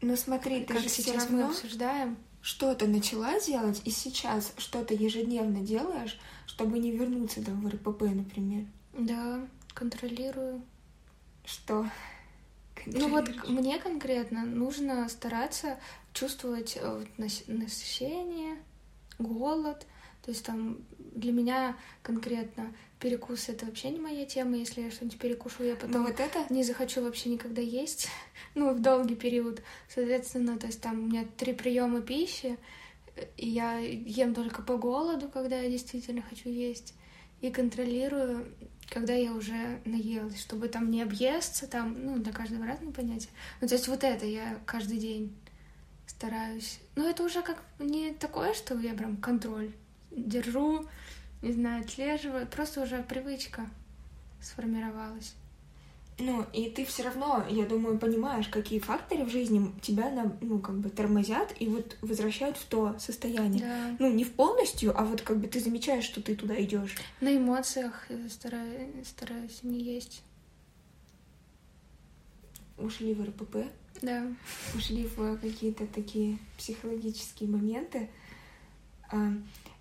Но 0.00 0.16
смотри, 0.16 0.64
ты 0.64 0.74
как 0.74 0.82
же 0.82 0.88
сейчас 0.88 1.24
равно... 1.24 1.36
мы 1.38 1.44
обсуждаем 1.44 2.16
что-то 2.40 2.86
начала 2.86 3.40
делать, 3.40 3.82
и 3.84 3.90
сейчас 3.90 4.52
что-то 4.56 4.94
ежедневно 4.94 5.62
делаешь, 5.62 6.16
чтобы 6.46 6.78
не 6.78 6.92
вернуться 6.92 7.42
там 7.42 7.60
в 7.60 7.68
РПП, 7.68 8.02
например. 8.02 8.66
Да, 8.96 9.40
контролирую. 9.74 10.62
Что? 11.44 11.90
Ну 12.86 13.08
вот 13.08 13.48
мне 13.48 13.78
конкретно 13.78 14.44
нужно 14.44 15.08
стараться 15.08 15.78
чувствовать 16.12 16.78
э, 16.80 17.04
насыщение, 17.16 18.56
голод. 19.18 19.86
То 20.22 20.30
есть 20.32 20.44
там 20.44 20.78
для 20.98 21.32
меня 21.32 21.76
конкретно 22.02 22.74
перекус 22.98 23.48
это 23.48 23.66
вообще 23.66 23.90
не 23.90 24.00
моя 24.00 24.24
тема. 24.24 24.56
Если 24.56 24.82
я 24.82 24.90
что-нибудь 24.90 25.18
перекушу, 25.18 25.64
я 25.64 25.76
потом 25.76 26.04
вот 26.04 26.18
это... 26.18 26.44
не 26.50 26.62
захочу 26.62 27.02
вообще 27.02 27.30
никогда 27.30 27.60
есть. 27.60 28.08
ну, 28.54 28.72
в 28.72 28.80
долгий 28.80 29.16
период. 29.16 29.62
Соответственно, 29.88 30.58
то 30.58 30.66
есть 30.66 30.80
там 30.80 30.98
у 30.98 31.06
меня 31.06 31.26
три 31.36 31.52
приема 31.52 32.00
пищи, 32.00 32.58
и 33.36 33.48
я 33.48 33.78
ем 33.78 34.34
только 34.34 34.62
по 34.62 34.76
голоду, 34.76 35.28
когда 35.28 35.60
я 35.60 35.70
действительно 35.70 36.22
хочу 36.22 36.48
есть, 36.48 36.94
и 37.40 37.50
контролирую, 37.50 38.46
когда 38.88 39.14
я 39.14 39.32
уже 39.32 39.80
наелась, 39.84 40.40
чтобы 40.40 40.68
там 40.68 40.90
не 40.90 41.02
объесться, 41.02 41.66
там, 41.66 41.96
ну, 42.04 42.18
для 42.18 42.32
каждого 42.32 42.66
разное 42.66 42.92
понятие. 42.92 43.30
Ну, 43.60 43.68
то 43.68 43.74
есть 43.74 43.88
вот 43.88 44.04
это 44.04 44.26
я 44.26 44.58
каждый 44.64 44.98
день 44.98 45.36
стараюсь. 46.06 46.78
Но 46.94 47.08
это 47.08 47.22
уже 47.24 47.42
как 47.42 47.62
не 47.78 48.12
такое, 48.12 48.54
что 48.54 48.78
я 48.78 48.94
прям 48.94 49.16
контроль 49.16 49.72
держу, 50.10 50.86
не 51.42 51.52
знаю, 51.52 51.82
отслеживаю. 51.82 52.46
Просто 52.46 52.82
уже 52.82 53.02
привычка 53.02 53.68
сформировалась. 54.40 55.34
Ну, 56.18 56.46
и 56.54 56.70
ты 56.70 56.86
все 56.86 57.02
равно, 57.02 57.44
я 57.50 57.66
думаю, 57.66 57.98
понимаешь, 57.98 58.48
какие 58.48 58.78
факторы 58.78 59.24
в 59.24 59.28
жизни 59.28 59.70
тебя, 59.82 60.10
ну, 60.40 60.60
как 60.60 60.78
бы 60.78 60.88
тормозят 60.88 61.54
и 61.60 61.68
вот 61.68 61.98
возвращают 62.00 62.56
в 62.56 62.64
то 62.64 62.96
состояние. 62.98 63.60
Да. 63.60 63.96
Ну, 63.98 64.12
не 64.12 64.24
в 64.24 64.32
полностью, 64.32 64.98
а 64.98 65.04
вот 65.04 65.20
как 65.20 65.38
бы 65.38 65.46
ты 65.46 65.60
замечаешь, 65.60 66.04
что 66.04 66.22
ты 66.22 66.34
туда 66.34 66.58
идешь. 66.62 66.96
На 67.20 67.36
эмоциях 67.36 68.08
стараюсь, 68.30 69.06
стараюсь 69.06 69.62
не 69.62 69.78
есть. 69.78 70.22
Ушли 72.78 73.12
в 73.12 73.22
РПП? 73.22 73.56
Да. 74.00 74.26
Ушли 74.74 75.06
в 75.16 75.36
какие-то 75.38 75.86
такие 75.86 76.38
психологические 76.56 77.50
моменты. 77.50 78.08
А, 79.10 79.32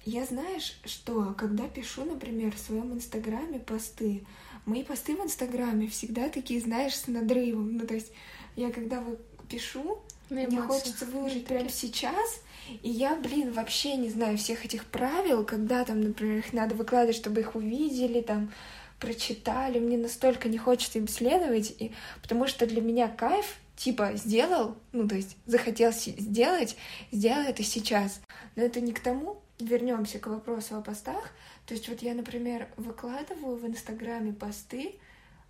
я 0.06 0.26
знаешь, 0.26 0.80
что 0.84 1.34
когда 1.38 1.68
пишу, 1.68 2.06
например, 2.06 2.54
в 2.54 2.60
своем 2.60 2.94
инстаграме 2.94 3.60
посты, 3.60 4.26
Мои 4.66 4.84
посты 4.84 5.16
в 5.16 5.24
Инстаграме 5.24 5.88
всегда 5.88 6.30
такие, 6.30 6.60
знаешь, 6.60 6.96
с 6.96 7.08
надрывом. 7.08 7.78
Ну, 7.78 7.88
то 7.88 7.94
есть 7.94 8.12
я 8.56 8.72
когда 8.72 9.02
вы 9.02 9.18
пишу, 9.50 10.00
мне 10.30 10.62
хочется 10.62 11.06
выложить 11.06 11.46
прямо 11.46 11.70
сейчас, 11.70 12.42
и 12.82 12.90
я, 12.90 13.16
блин, 13.16 13.52
вообще 13.52 13.96
не 13.96 14.10
знаю 14.10 14.38
всех 14.38 14.66
этих 14.66 14.86
правил, 14.86 15.44
когда 15.46 15.86
там, 15.86 16.02
например, 16.02 16.40
их 16.40 16.52
надо 16.52 16.74
выкладывать, 16.74 17.16
чтобы 17.16 17.42
их 17.42 17.56
увидели, 17.56 18.22
там, 18.22 18.52
прочитали. 19.00 19.80
Мне 19.80 19.98
настолько 19.98 20.50
не 20.50 20.58
хочется 20.58 20.98
им 20.98 21.08
следовать, 21.08 21.76
и... 21.80 21.92
потому 22.22 22.48
что 22.48 22.66
для 22.66 22.82
меня 22.82 23.08
кайф 23.08 23.58
типа 23.76 24.14
сделал, 24.16 24.76
ну 24.94 25.08
то 25.08 25.16
есть 25.16 25.36
захотел 25.46 25.92
сделать, 25.92 26.78
сделай 27.12 27.48
это 27.48 27.64
сейчас. 27.64 28.22
Но 28.56 28.64
это 28.64 28.82
не 28.82 28.94
к 28.94 29.00
тому. 29.00 29.42
Вернемся 29.60 30.20
к 30.20 30.28
вопросу 30.28 30.76
о 30.76 30.82
постах. 30.82 31.32
То 31.66 31.74
есть 31.74 31.90
вот 31.90 32.02
я, 32.02 32.14
например, 32.14 32.68
выкладываю 32.78 33.58
в 33.58 33.66
Инстаграме 33.66 34.34
посты, 34.34 34.96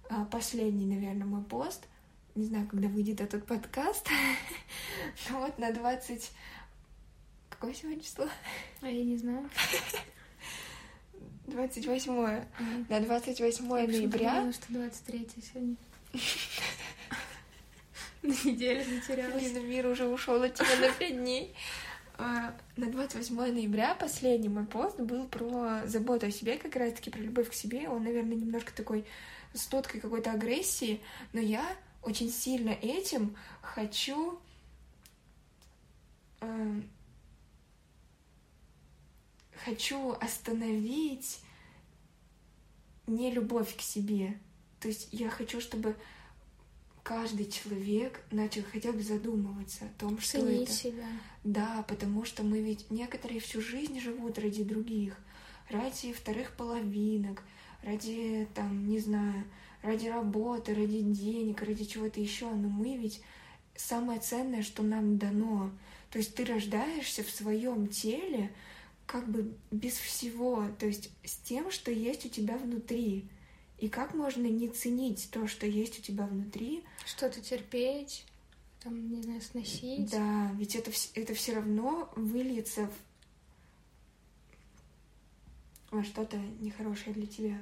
а, 0.09 0.25
последний, 0.25 0.85
наверное, 0.85 1.25
мой 1.25 1.43
пост, 1.43 1.85
не 2.35 2.45
знаю, 2.45 2.67
когда 2.67 2.87
выйдет 2.87 3.21
этот 3.21 3.45
подкаст, 3.45 4.07
но 5.29 5.39
вот 5.41 5.57
на 5.57 5.71
20... 5.71 6.31
Какое 7.49 7.73
сегодня 7.73 8.01
число? 8.01 8.27
А 8.81 8.87
я 8.87 9.03
не 9.03 9.17
знаю. 9.17 9.49
28 11.47 12.11
mm. 12.11 12.85
На 12.89 12.99
28 12.99 13.67
ноября. 13.67 14.43
Я 14.45 14.53
что 14.53 14.65
23 14.69 15.29
сегодня. 15.53 15.75
На 18.21 18.31
неделю 18.31 18.83
затерялась. 18.83 19.51
Блин, 19.51 19.69
мир 19.69 19.85
уже 19.87 20.07
ушел 20.07 20.41
от 20.41 20.55
тебя 20.55 20.75
на 20.87 20.91
5 20.91 21.17
дней. 21.17 21.53
А, 22.17 22.55
на 22.77 22.89
28 22.89 23.35
ноября 23.35 23.93
последний 23.95 24.47
мой 24.47 24.65
пост 24.65 24.99
был 24.99 25.27
про 25.27 25.85
заботу 25.85 26.27
о 26.27 26.31
себе, 26.31 26.57
как 26.57 26.75
раз-таки 26.75 27.09
про 27.09 27.19
любовь 27.19 27.49
к 27.49 27.53
себе. 27.53 27.89
Он, 27.89 28.03
наверное, 28.03 28.35
немножко 28.35 28.73
такой 28.73 29.05
с 29.53 29.71
ноткой 29.71 29.99
какой-то 29.99 30.31
агрессии, 30.31 31.01
но 31.33 31.39
я 31.41 31.65
очень 32.01 32.29
сильно 32.29 32.69
этим 32.69 33.35
хочу 33.61 34.39
э, 36.39 36.81
хочу 39.65 40.11
остановить 40.11 41.41
не 43.07 43.31
любовь 43.31 43.75
к 43.75 43.81
себе. 43.81 44.39
То 44.79 44.87
есть 44.87 45.09
я 45.11 45.29
хочу, 45.29 45.59
чтобы 45.59 45.95
каждый 47.05 47.45
человек 47.45 48.19
начал 48.31 48.63
хотя 48.63 48.91
бы 48.91 49.03
задумываться 49.03 49.85
о 49.85 49.99
том, 49.99 50.19
что 50.19 50.39
Ценить 50.39 50.63
это. 50.63 50.71
себя. 50.71 51.07
Да, 51.43 51.85
потому 51.87 52.25
что 52.25 52.41
мы 52.41 52.61
ведь 52.61 52.89
некоторые 52.89 53.39
всю 53.39 53.61
жизнь 53.61 53.99
живут 53.99 54.39
ради 54.39 54.63
других, 54.63 55.15
ради 55.69 56.13
вторых 56.13 56.53
половинок, 56.57 57.43
ради 57.83 58.47
там, 58.55 58.87
не 58.89 58.97
знаю, 58.97 59.43
ради 59.83 60.07
работы, 60.07 60.73
ради 60.73 61.01
денег, 61.01 61.61
ради 61.61 61.85
чего-то 61.85 62.19
еще. 62.19 62.49
Но 62.49 62.69
мы 62.69 62.97
ведь 62.97 63.21
самое 63.75 64.19
ценное, 64.19 64.63
что 64.63 64.81
нам 64.81 65.19
дано. 65.19 65.69
То 66.09 66.17
есть 66.17 66.33
ты 66.33 66.43
рождаешься 66.43 67.23
в 67.23 67.29
своем 67.29 67.85
теле 67.87 68.51
как 69.05 69.29
бы 69.29 69.53
без 69.69 69.93
всего, 69.93 70.65
то 70.79 70.87
есть 70.87 71.11
с 71.23 71.35
тем, 71.35 71.69
что 71.69 71.91
есть 71.91 72.25
у 72.25 72.29
тебя 72.29 72.57
внутри. 72.57 73.29
И 73.77 73.89
как 73.89 74.13
можно 74.13 74.45
не 74.47 74.69
ценить 74.69 75.29
то, 75.31 75.47
что 75.47 75.65
есть 75.65 75.99
у 75.99 76.01
тебя 76.01 76.25
внутри? 76.25 76.83
Что-то 77.05 77.41
терпеть, 77.41 78.25
там, 78.81 79.11
не 79.11 79.21
знаю, 79.21 79.41
сносить. 79.41 80.09
Да, 80.09 80.51
ведь 80.55 80.75
это, 80.75 80.91
это 81.15 81.33
все 81.33 81.55
равно 81.55 82.09
выльется 82.15 82.87
в... 85.91 85.95
во 85.95 86.03
что-то 86.03 86.37
нехорошее 86.61 87.13
для 87.13 87.27
тебя. 87.27 87.59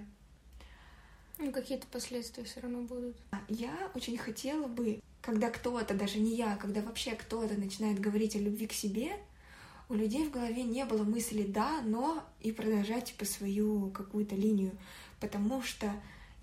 Ну, 1.40 1.52
какие-то 1.52 1.88
последствия 1.88 2.44
все 2.44 2.60
равно 2.60 2.82
будут. 2.82 3.18
Я 3.50 3.92
очень 3.96 4.18
хотела 4.18 4.68
бы, 4.68 5.02
когда 5.22 5.50
кто-то, 5.50 5.96
даже 5.96 6.20
не 6.20 6.36
я, 6.36 6.58
когда 6.58 6.82
вообще 6.82 7.16
кто-то 7.16 7.56
начинает 7.56 8.00
говорить 8.00 8.36
о 8.36 8.40
любви 8.40 8.68
к 8.68 8.74
себе, 8.74 9.14
у 9.90 9.96
людей 9.96 10.28
в 10.28 10.32
голове 10.32 10.64
не 10.64 10.86
было 10.86 11.04
мысли 11.04 11.44
«да», 11.44 11.82
«но» 11.82 12.24
и 12.40 12.52
продолжать 12.52 13.06
типа 13.06 13.26
свою 13.26 13.90
какую-то 13.92 14.36
линию 14.36 14.78
потому 15.24 15.62
что 15.62 15.90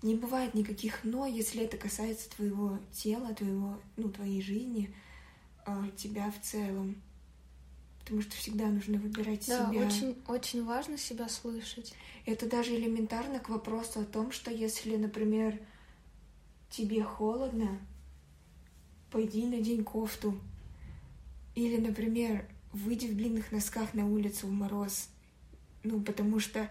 не 0.01 0.15
бывает 0.15 0.55
никаких 0.55 1.03
«но», 1.03 1.27
если 1.27 1.61
это 1.61 1.77
касается 1.77 2.27
твоего 2.31 2.79
тела, 2.91 3.31
твоего, 3.35 3.79
ну, 3.95 4.09
твоей 4.09 4.41
жизни, 4.41 4.91
а, 5.67 5.87
тебя 5.95 6.31
в 6.31 6.43
целом. 6.43 6.99
Потому 7.99 8.23
что 8.23 8.35
всегда 8.35 8.65
нужно 8.65 8.97
выбирать 8.97 9.45
да, 9.47 9.69
себя. 9.69 9.85
очень, 9.85 10.17
очень 10.27 10.65
важно 10.65 10.97
себя 10.97 11.29
слышать. 11.29 11.93
Это 12.25 12.49
даже 12.49 12.75
элементарно 12.75 13.39
к 13.39 13.49
вопросу 13.49 13.99
о 13.99 14.05
том, 14.05 14.31
что 14.31 14.49
если, 14.49 14.95
например, 14.95 15.59
тебе 16.71 17.03
холодно, 17.03 17.79
пойди 19.11 19.45
надень 19.45 19.83
кофту. 19.83 20.39
Или, 21.53 21.77
например, 21.77 22.47
выйди 22.73 23.05
в 23.05 23.15
длинных 23.15 23.51
носках 23.51 23.93
на 23.93 24.07
улицу 24.07 24.47
в 24.47 24.51
мороз. 24.51 25.07
Ну, 25.83 26.01
потому 26.01 26.39
что 26.39 26.67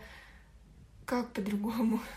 как 1.10 1.32
по-другому? 1.32 2.00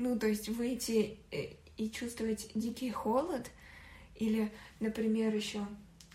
Ну, 0.00 0.16
то 0.16 0.28
есть 0.28 0.48
выйти 0.48 1.18
э, 1.32 1.54
и 1.76 1.90
чувствовать 1.90 2.52
дикий 2.54 2.92
холод, 2.92 3.50
или, 4.14 4.52
например, 4.78 5.34
еще, 5.34 5.66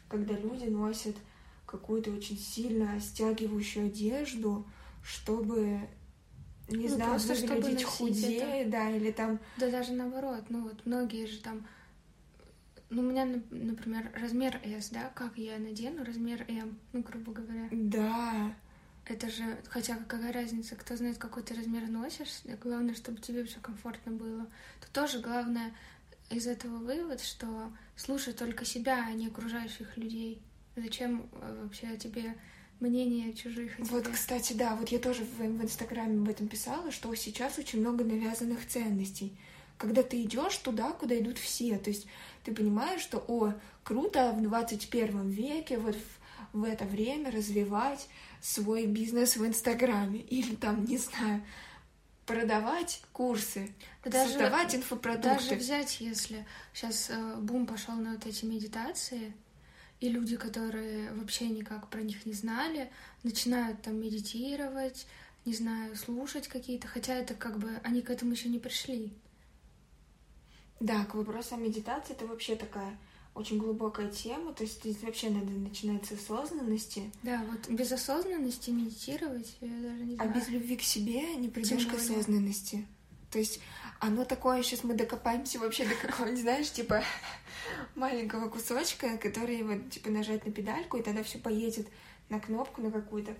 когда 0.07 0.35
люди 0.35 0.69
носят 0.69 1.17
какую-то 1.65 2.11
очень 2.11 2.37
сильно 2.37 2.97
стягивающую 3.01 3.87
одежду, 3.87 4.65
чтобы 5.03 5.81
не 6.69 6.87
ну, 6.87 6.95
знаю, 6.95 7.19
просто 7.19 7.45
выглядеть 7.45 7.83
худее, 7.83 8.61
это. 8.61 8.71
да, 8.71 8.89
или 8.89 9.11
там... 9.11 9.37
Да 9.57 9.69
даже 9.69 9.91
наоборот, 9.91 10.45
ну 10.47 10.63
вот 10.63 10.85
многие 10.85 11.25
же 11.25 11.41
там... 11.41 11.67
Ну, 12.89 13.01
у 13.01 13.05
меня, 13.05 13.25
например, 13.49 14.13
размер 14.15 14.61
S, 14.63 14.91
да, 14.91 15.11
как 15.13 15.37
я 15.37 15.57
надену 15.57 16.05
размер 16.05 16.45
M, 16.47 16.79
ну, 16.93 17.01
грубо 17.01 17.33
говоря. 17.33 17.67
Да. 17.69 18.55
Это 19.05 19.29
же, 19.29 19.57
хотя 19.69 19.97
какая 19.97 20.31
разница, 20.31 20.75
кто 20.75 20.95
знает, 20.95 21.17
какой 21.17 21.43
ты 21.43 21.53
размер 21.53 21.87
носишь, 21.89 22.41
главное, 22.61 22.95
чтобы 22.95 23.19
тебе 23.19 23.43
все 23.43 23.59
комфортно 23.59 24.13
было. 24.13 24.45
То 24.79 25.01
тоже 25.01 25.19
главное 25.19 25.73
из 26.29 26.47
этого 26.47 26.77
вывод, 26.77 27.21
что 27.21 27.71
слушай 27.97 28.33
только 28.33 28.63
себя, 28.63 29.05
а 29.05 29.11
не 29.11 29.27
окружающих 29.27 29.97
людей. 29.97 30.41
Зачем 30.75 31.29
э, 31.33 31.63
вообще 31.63 31.97
тебе 31.97 32.35
мнение 32.79 33.33
чужих? 33.33 33.73
Вот, 33.77 34.07
кстати, 34.07 34.53
да, 34.53 34.75
вот 34.75 34.89
я 34.89 34.99
тоже 34.99 35.23
в, 35.23 35.37
в 35.37 35.63
Инстаграме 35.63 36.21
об 36.21 36.29
этом 36.29 36.47
писала, 36.47 36.91
что 36.91 37.13
сейчас 37.13 37.59
очень 37.59 37.81
много 37.81 38.03
навязанных 38.03 38.65
ценностей. 38.67 39.37
Когда 39.77 40.01
ты 40.01 40.23
идешь 40.23 40.57
туда, 40.57 40.91
куда 40.93 41.17
идут 41.19 41.37
все, 41.37 41.77
то 41.77 41.89
есть 41.89 42.07
ты 42.43 42.53
понимаешь, 42.53 43.01
что, 43.01 43.23
о, 43.27 43.53
круто 43.83 44.31
в 44.31 44.41
21 44.41 45.29
веке, 45.29 45.77
вот 45.77 45.95
в, 45.95 46.59
в 46.59 46.63
это 46.63 46.85
время 46.85 47.31
развивать 47.31 48.07
свой 48.43 48.87
бизнес 48.87 49.37
в 49.37 49.47
Инстаграме 49.47 50.19
или 50.19 50.55
там, 50.55 50.83
не 50.83 50.97
знаю, 50.97 51.41
продавать 52.25 53.01
курсы, 53.13 53.73
даже, 54.03 54.31
создавать 54.31 54.75
инфопродукты. 54.75 55.29
Даже 55.29 55.55
взять, 55.55 56.01
если 56.01 56.45
сейчас 56.73 57.09
э, 57.09 57.35
бум 57.37 57.65
пошел 57.65 57.95
на 57.95 58.11
вот 58.11 58.25
эти 58.25 58.43
медитации, 58.43 59.33
и 60.01 60.09
люди, 60.09 60.35
которые 60.35 61.13
вообще 61.13 61.47
никак 61.47 61.89
про 61.89 62.01
них 62.01 62.25
не 62.25 62.33
знали, 62.33 62.91
начинают 63.23 63.81
там 63.81 63.95
медитировать, 63.95 65.07
не 65.45 65.53
знаю, 65.53 65.95
слушать 65.95 66.49
какие-то, 66.49 66.89
хотя 66.89 67.15
это 67.15 67.35
как 67.35 67.57
бы 67.59 67.79
они 67.85 68.01
к 68.01 68.09
этому 68.09 68.33
еще 68.33 68.49
не 68.49 68.59
пришли. 68.59 69.13
Да, 70.81 71.05
к 71.05 71.15
вопросу 71.15 71.55
о 71.55 71.57
медитации 71.59 72.13
это 72.13 72.27
вообще 72.27 72.57
такая 72.57 72.97
очень 73.35 73.57
глубокая 73.57 74.09
тема, 74.09 74.53
то 74.53 74.63
есть 74.63 74.81
здесь 74.81 75.01
вообще 75.01 75.29
надо 75.29 75.51
начинать 75.51 76.05
с 76.05 76.11
осознанности. 76.11 77.11
Да, 77.23 77.43
вот 77.49 77.67
без 77.67 77.91
осознанности 77.91 78.69
медитировать, 78.69 79.57
я 79.59 79.69
даже 79.69 80.03
не 80.03 80.13
а 80.13 80.15
знаю. 80.17 80.31
А 80.31 80.33
без 80.33 80.47
любви 80.49 80.77
к 80.77 80.81
себе 80.83 81.35
не 81.35 81.49
придешь 81.49 81.87
к 81.87 81.93
осознанности. 81.93 82.85
То 83.31 83.39
есть 83.39 83.59
Оно 84.05 84.25
такое, 84.25 84.61
сейчас 84.63 84.83
мы 84.83 84.95
докопаемся 84.95 85.59
вообще 85.59 85.85
до 85.85 85.95
какого-нибудь, 85.95 86.41
знаешь, 86.41 86.69
типа 86.69 87.03
маленького 87.95 88.49
кусочка, 88.49 89.17
который 89.17 89.63
вот, 89.63 89.89
типа, 89.91 90.09
нажать 90.09 90.45
на 90.45 90.51
педальку, 90.51 90.97
и 90.97 91.01
тогда 91.01 91.23
все 91.23 91.37
поедет 91.37 91.87
на 92.27 92.41
кнопку 92.41 92.81
на 92.81 92.91
какую-то. 92.91 93.33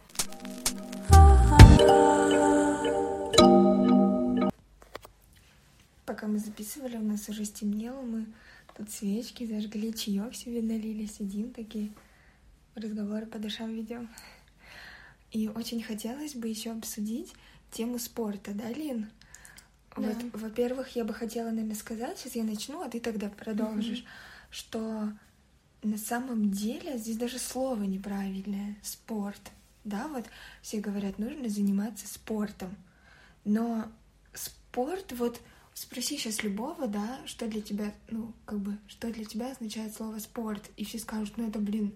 Пока 6.06 6.28
мы 6.28 6.40
записывали, 6.40 6.96
у 6.96 7.04
нас 7.04 7.28
уже 7.28 7.44
стемнело, 7.44 8.02
мы 8.02 8.26
тут 8.76 8.92
свечки 8.92 9.46
зажгли, 9.46 9.94
чаек 9.94 10.36
себе 10.36 10.62
налили, 10.62 11.06
сидим 11.06 11.52
такие, 11.52 11.92
разговоры 12.76 13.26
по 13.26 13.40
душам 13.40 13.74
ведем. 13.74 14.10
И 15.32 15.48
очень 15.48 15.82
хотелось 15.82 16.36
бы 16.36 16.48
еще 16.48 16.72
обсудить 16.72 17.34
тему 17.72 18.00
спорта, 18.00 18.54
да, 18.54 18.70
Лин? 18.70 19.10
Да. 19.96 20.04
Вот, 20.04 20.18
во-первых, 20.34 20.96
я 20.96 21.04
бы 21.04 21.14
хотела, 21.14 21.50
наверное, 21.50 21.76
сказать, 21.76 22.18
сейчас 22.18 22.36
я 22.36 22.44
начну, 22.44 22.82
а 22.82 22.90
ты 22.90 23.00
тогда 23.00 23.30
продолжишь, 23.30 24.00
mm-hmm. 24.00 24.52
что 24.52 25.14
на 25.84 25.98
самом 25.98 26.52
деле 26.52 26.98
здесь 26.98 27.18
даже 27.18 27.40
слово 27.40 27.84
неправильное— 27.84 28.78
спорт. 28.82 29.52
Да, 29.84 30.08
вот 30.08 30.26
все 30.62 30.80
говорят, 30.80 31.20
нужно 31.20 31.50
заниматься 31.50 32.08
спортом. 32.08 32.76
Но 33.44 33.92
спорт, 34.34 35.12
вот 35.12 35.42
спроси 35.74 36.18
сейчас 36.18 36.44
любого, 36.44 36.88
да, 36.88 37.22
что 37.26 37.48
для 37.48 37.62
тебя, 37.62 37.94
ну, 38.10 38.34
как 38.46 38.60
бы, 38.60 38.78
что 38.88 39.12
для 39.12 39.26
тебя 39.26 39.52
означает 39.52 39.96
слово 39.96 40.20
спорт, 40.20 40.70
и 40.78 40.86
все 40.86 41.00
скажут, 41.00 41.38
ну, 41.38 41.48
это, 41.48 41.60
блин, 41.60 41.94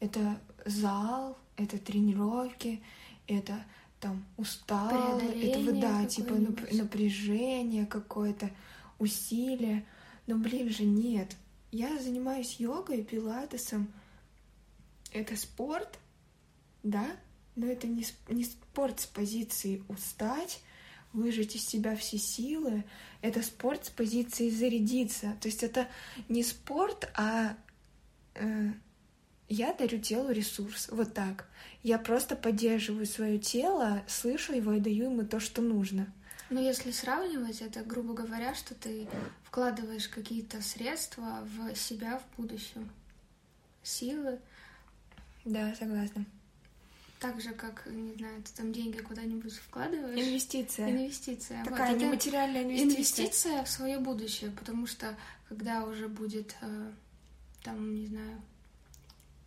это 0.00 0.38
зал, 0.64 1.38
это 1.56 1.78
тренировки, 1.78 2.82
это 3.26 3.64
там 4.00 4.24
устал, 4.36 5.18
это 5.18 5.72
да, 5.72 6.04
типа 6.04 6.34
напряжение 6.72 7.86
какое-то, 7.86 8.50
усилие. 8.98 9.86
Но, 10.26 10.36
блин 10.36 10.68
же, 10.70 10.84
нет. 10.84 11.36
Я 11.70 11.98
занимаюсь 11.98 12.60
йогой, 12.60 13.02
пилатесом. 13.02 13.88
Это 15.12 15.36
спорт, 15.36 15.98
да, 16.82 17.06
но 17.56 17.66
это 17.66 17.86
не, 17.86 18.06
не 18.28 18.44
спорт 18.44 19.00
с 19.00 19.06
позиции 19.06 19.82
устать, 19.88 20.60
выжать 21.14 21.56
из 21.56 21.66
себя 21.66 21.96
все 21.96 22.18
силы. 22.18 22.84
Это 23.22 23.42
спорт 23.42 23.86
с 23.86 23.90
позиции 23.90 24.50
зарядиться. 24.50 25.34
То 25.40 25.48
есть 25.48 25.62
это 25.62 25.88
не 26.28 26.42
спорт, 26.42 27.08
а 27.14 27.56
э, 28.34 28.72
я 29.48 29.72
дарю 29.72 29.98
телу 29.98 30.30
ресурс. 30.30 30.88
Вот 30.90 31.14
так. 31.14 31.48
Я 31.82 31.98
просто 31.98 32.36
поддерживаю 32.36 33.06
свое 33.06 33.38
тело, 33.38 34.02
слышу 34.06 34.52
его 34.52 34.72
и 34.72 34.80
даю 34.80 35.10
ему 35.10 35.24
то, 35.24 35.40
что 35.40 35.62
нужно. 35.62 36.12
Но 36.50 36.60
если 36.60 36.90
сравнивать, 36.90 37.62
это, 37.62 37.82
грубо 37.82 38.12
говоря, 38.12 38.54
что 38.54 38.74
ты 38.74 39.06
вкладываешь 39.44 40.08
какие-то 40.08 40.60
средства 40.60 41.46
в 41.56 41.74
себя 41.74 42.18
в 42.20 42.36
будущем. 42.36 42.90
Силы. 43.82 44.38
Да, 45.44 45.74
согласна. 45.74 46.26
Так 47.24 47.40
же, 47.40 47.52
как, 47.54 47.86
не 47.86 48.12
знаю, 48.16 48.42
ты 48.42 48.52
там 48.52 48.70
деньги 48.70 48.98
куда-нибудь 48.98 49.54
вкладываешь. 49.54 50.20
Инвестиция. 50.20 50.90
Инвестиция. 50.90 51.64
Такая 51.64 51.92
вот, 51.92 52.02
нематериальная 52.02 52.64
инвестиция. 52.64 52.92
Инвестиция 52.92 53.64
в 53.64 53.70
свое 53.70 53.98
будущее, 53.98 54.50
потому 54.50 54.86
что 54.86 55.16
когда 55.48 55.86
уже 55.86 56.08
будет, 56.08 56.54
э, 56.60 56.92
там, 57.62 57.94
не 57.94 58.08
знаю, 58.08 58.42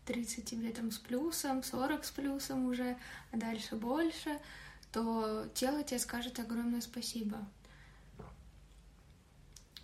30 0.05 0.43
тебе 0.43 0.72
там 0.72 0.89
с 0.91 0.98
плюсом, 0.98 1.62
40 1.62 2.03
с 2.03 2.10
плюсом 2.10 2.65
уже, 2.65 2.98
а 3.31 3.38
дальше 3.38 3.75
больше, 3.75 4.39
то 4.91 5.48
тело 5.53 5.84
тебе 5.84 6.00
скажет 6.00 6.39
огромное 6.39 6.81
спасибо. 6.81 7.48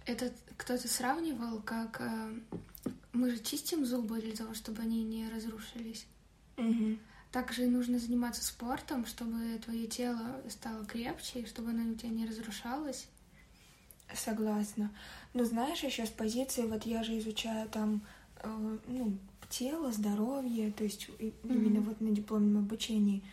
Это 0.07 0.33
кто-то 0.57 0.88
сравнивал, 0.88 1.62
как 1.62 2.01
э, 2.01 2.39
мы 3.12 3.29
же 3.29 3.38
чистим 3.38 3.85
зубы 3.85 4.19
для 4.19 4.35
того, 4.35 4.55
чтобы 4.55 4.81
они 4.81 5.03
не 5.03 5.29
разрушились. 5.29 6.07
Угу. 6.57 6.97
Также 7.33 7.65
нужно 7.65 7.97
заниматься 7.97 8.43
спортом, 8.43 9.07
чтобы 9.07 9.57
твое 9.57 9.87
тело 9.87 10.39
стало 10.49 10.85
крепче, 10.85 11.39
и 11.39 11.47
чтобы 11.47 11.71
оно 11.71 11.91
у 11.91 11.95
тебя 11.95 12.09
не 12.09 12.27
разрушалось. 12.27 13.08
Согласна. 14.13 14.91
Но 15.34 15.43
знаешь, 15.43 15.84
еще 15.84 16.05
с 16.05 16.12
позиции, 16.12 16.62
вот 16.62 16.86
я 16.86 17.01
же 17.03 17.17
изучаю 17.17 17.67
там, 17.69 18.03
э, 18.43 18.77
ну, 18.86 19.17
тело, 19.49 19.91
здоровье, 19.91 20.71
то 20.73 20.84
есть 20.84 21.10
mm-hmm. 21.10 21.34
именно 21.43 21.81
вот 21.81 22.01
на 22.01 22.12
дипломном 22.12 22.65
обучении 22.65 23.23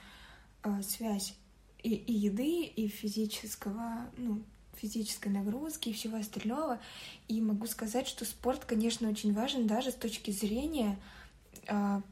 э, 0.63 0.81
связь 0.83 1.35
и, 1.83 1.95
и 1.95 2.15
еды, 2.15 2.63
и 2.63 2.89
физического, 2.89 4.11
ну, 4.17 4.43
физической 4.77 5.29
нагрузки 5.29 5.91
и 5.91 5.93
всего 5.93 6.17
остального. 6.17 6.81
И 7.29 7.43
могу 7.43 7.67
сказать, 7.67 8.09
что 8.09 8.25
спорт, 8.25 8.65
конечно, 8.65 9.11
очень 9.11 9.35
важен 9.35 9.67
даже 9.67 9.91
с 9.91 9.95
точки 9.95 10.31
зрения 10.31 10.93
э, 10.93 11.20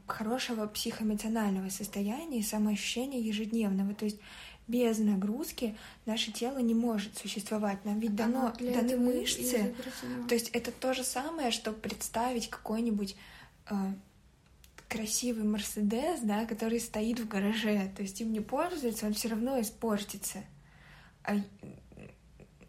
хорошего 0.07 0.67
психоэмоционального 0.67 1.69
состояния 1.69 2.39
и 2.39 2.43
самоощущения 2.43 3.19
ежедневного. 3.19 3.93
То 3.93 4.05
есть 4.05 4.19
без 4.67 4.99
нагрузки 4.99 5.75
наше 6.05 6.31
тело 6.31 6.59
не 6.59 6.75
может 6.75 7.17
существовать. 7.17 7.83
Нам 7.85 7.99
ведь 7.99 8.15
дано, 8.15 8.53
даны 8.59 8.97
мышцы. 8.97 9.75
То 10.27 10.35
есть 10.35 10.49
это 10.49 10.71
то 10.71 10.93
же 10.93 11.03
самое, 11.03 11.51
что 11.51 11.71
представить 11.71 12.49
какой-нибудь 12.49 13.15
э, 13.69 13.75
красивый 14.87 15.43
Мерседес, 15.43 16.19
да, 16.21 16.45
который 16.45 16.79
стоит 16.79 17.19
в 17.19 17.27
гараже. 17.27 17.91
То 17.95 18.03
есть 18.03 18.21
им 18.21 18.31
не 18.31 18.41
пользуется, 18.41 19.07
он 19.07 19.13
все 19.13 19.29
равно 19.29 19.59
испортится. 19.59 20.43
А 21.23 21.37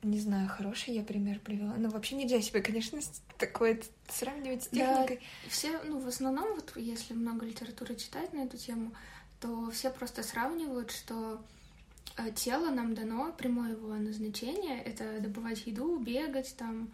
не 0.02 0.18
знаю, 0.18 0.48
хороший 0.48 0.94
я 0.94 1.02
пример 1.02 1.38
привела. 1.40 1.74
Но 1.76 1.90
вообще 1.90 2.16
нельзя 2.16 2.40
себе, 2.40 2.62
конечно, 2.62 2.98
такое 3.38 3.80
сравнивать 4.08 4.64
с 4.64 4.68
техникой. 4.68 5.16
Да, 5.16 5.50
все, 5.50 5.80
ну, 5.84 5.98
в 5.98 6.08
основном, 6.08 6.54
вот 6.54 6.72
если 6.76 7.14
много 7.14 7.44
литературы 7.44 7.96
читать 7.96 8.32
на 8.32 8.44
эту 8.44 8.56
тему, 8.56 8.92
то 9.40 9.70
все 9.70 9.90
просто 9.90 10.22
сравнивают, 10.22 10.90
что 10.90 11.42
э, 12.16 12.30
тело 12.32 12.70
нам 12.70 12.94
дано 12.94 13.32
прямое 13.32 13.72
его 13.72 13.94
назначение— 13.94 14.82
это 14.84 15.20
добывать 15.20 15.66
еду, 15.66 15.98
бегать, 15.98 16.54
там, 16.56 16.90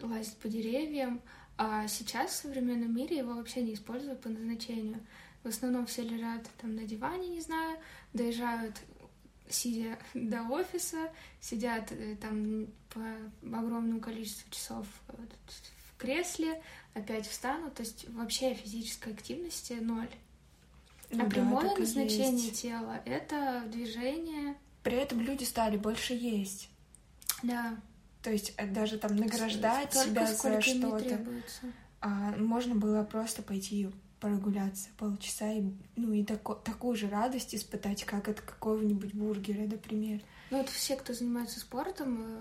лазить 0.00 0.36
по 0.38 0.48
деревьям, 0.48 1.20
а 1.56 1.86
сейчас 1.86 2.30
в 2.30 2.36
современном 2.36 2.94
мире 2.94 3.18
его 3.18 3.34
вообще 3.34 3.62
не 3.62 3.74
используют 3.74 4.20
по 4.20 4.28
назначению. 4.28 5.00
В 5.42 5.48
основном 5.48 5.86
все 5.86 6.02
лежат 6.02 6.48
там 6.60 6.76
на 6.76 6.84
диване, 6.84 7.28
не 7.28 7.40
знаю, 7.40 7.78
доезжают 8.12 8.76
сидя 9.52 9.98
до 10.14 10.42
офиса, 10.42 11.10
сидят 11.40 11.92
э, 11.92 12.16
там 12.16 12.66
по 12.90 13.58
огромному 13.58 14.00
количеству 14.00 14.50
часов 14.50 14.86
э, 15.08 15.12
в 15.88 15.96
кресле, 15.96 16.62
опять 16.94 17.26
встанут, 17.26 17.74
то 17.74 17.82
есть 17.82 18.08
вообще 18.10 18.54
физической 18.54 19.12
активности 19.12 19.74
ноль. 19.74 20.08
Ну, 21.10 21.22
а 21.22 21.26
да, 21.26 21.30
прямое 21.30 21.76
назначение 21.76 22.46
есть. 22.46 22.62
тела— 22.62 23.00
это 23.04 23.64
движение. 23.66 24.56
При 24.82 24.96
этом 24.96 25.20
люди 25.20 25.44
стали 25.44 25.76
больше 25.76 26.14
есть. 26.14 26.70
Да. 27.42 27.76
То 28.22 28.30
есть 28.30 28.54
э, 28.56 28.66
даже 28.66 28.98
там 28.98 29.16
награждать 29.16 29.92
Столько, 29.92 30.08
себя 30.08 30.26
за 30.26 30.60
что-то. 30.60 31.26
А 32.00 32.08
можно 32.36 32.74
было 32.74 33.04
просто 33.04 33.42
пойти 33.42 33.88
прогуляться 34.22 34.88
полчаса 34.98 35.52
и, 35.52 35.64
ну, 35.96 36.12
и 36.12 36.22
тако, 36.22 36.54
такую 36.54 36.94
же 36.94 37.08
радость 37.08 37.56
испытать, 37.56 38.04
как 38.04 38.28
от 38.28 38.40
какого-нибудь 38.40 39.14
бургера, 39.14 39.66
например. 39.66 40.20
Ну, 40.50 40.58
вот 40.58 40.68
все, 40.68 40.94
кто 40.94 41.12
занимается 41.12 41.58
спортом, 41.58 42.22
э, 42.22 42.40